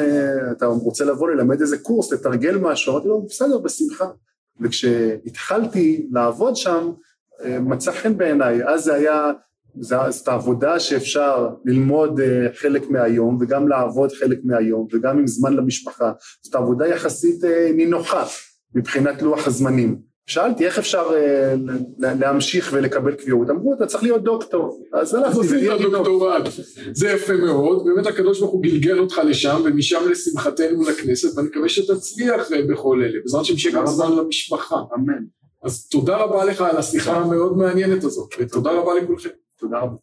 אתה 0.51 0.65
רוצה 0.65 1.05
לבוא 1.05 1.29
ללמד 1.29 1.61
איזה 1.61 1.77
קורס 1.77 2.11
לתרגל 2.11 2.57
משהו? 2.57 2.93
אמרתי 2.93 3.07
לו 3.07 3.21
בסדר 3.21 3.57
בשמחה 3.57 4.05
וכשהתחלתי 4.61 6.07
לעבוד 6.11 6.55
שם, 6.55 6.91
אה, 7.43 7.59
מצא 7.59 7.91
חן 7.91 8.17
בעיניי, 8.17 8.63
אז 8.63 8.83
זה 8.83 8.93
היה 8.93 9.31
זאת 10.09 10.27
העבודה 10.27 10.79
שאפשר 10.79 11.49
ללמוד 11.65 12.19
אה, 12.19 12.47
חלק 12.53 12.89
מהיום 12.89 13.37
וגם 13.41 13.67
לעבוד 13.67 14.11
חלק 14.11 14.39
מהיום 14.43 14.87
וגם 14.93 15.17
עם 15.17 15.27
זמן 15.27 15.53
למשפחה, 15.53 16.11
זאת 16.41 16.55
עבודה 16.55 16.87
יחסית 16.87 17.43
אה, 17.43 17.71
נינוחה 17.75 18.23
מבחינת 18.75 19.21
לוח 19.21 19.47
הזמנים. 19.47 20.06
שאלתי 20.27 20.65
איך 20.65 20.79
אפשר 20.79 21.09
אה, 21.15 21.53
להמשיך 21.99 22.69
ולקבל 22.73 23.15
קביעות, 23.15 23.49
אמרו 23.49 23.73
אתה 23.73 23.85
צריך 23.85 24.03
להיות 24.03 24.23
דוקטור, 24.23 24.83
אז 24.93 25.15
הלכתי, 25.15 25.39
עשית 25.39 25.69
דוקטורט, 25.81 26.43
זה 26.91 27.09
יפה 27.09 27.33
מאוד, 27.33 27.85
באמת 27.85 28.07
הקדוש 28.07 28.39
ברוך 28.39 28.51
הוא 28.51 28.63
גלגל 28.63 28.99
אותך 28.99 29.21
לשם 29.25 29.61
ומשם 29.65 30.09
לשמחתנו 30.09 30.83
לכנסת 30.83 31.37
ואני 31.37 31.47
מקווה 31.47 31.69
שתצליח 31.69 32.47
בכל 32.69 33.01
אלה, 33.03 33.19
בעזרת 33.23 33.41
השם 33.41 33.57
שיהיה 33.57 33.75
גם 33.75 33.85
זמן 33.85 34.15
למשפחה. 34.15 34.81
אמן. 34.95 35.23
אז 35.63 35.87
תודה 35.87 36.17
רבה 36.17 36.45
לך 36.45 36.61
על 36.61 36.77
השיחה 36.77 37.17
המאוד 37.17 37.57
מעניינת 37.57 38.03
הזאת 38.03 38.29
ותודה 38.39 38.71
רבה 38.71 38.91
לכולכם. 39.01 39.29
תודה 39.59 39.79
רבה. 39.79 39.95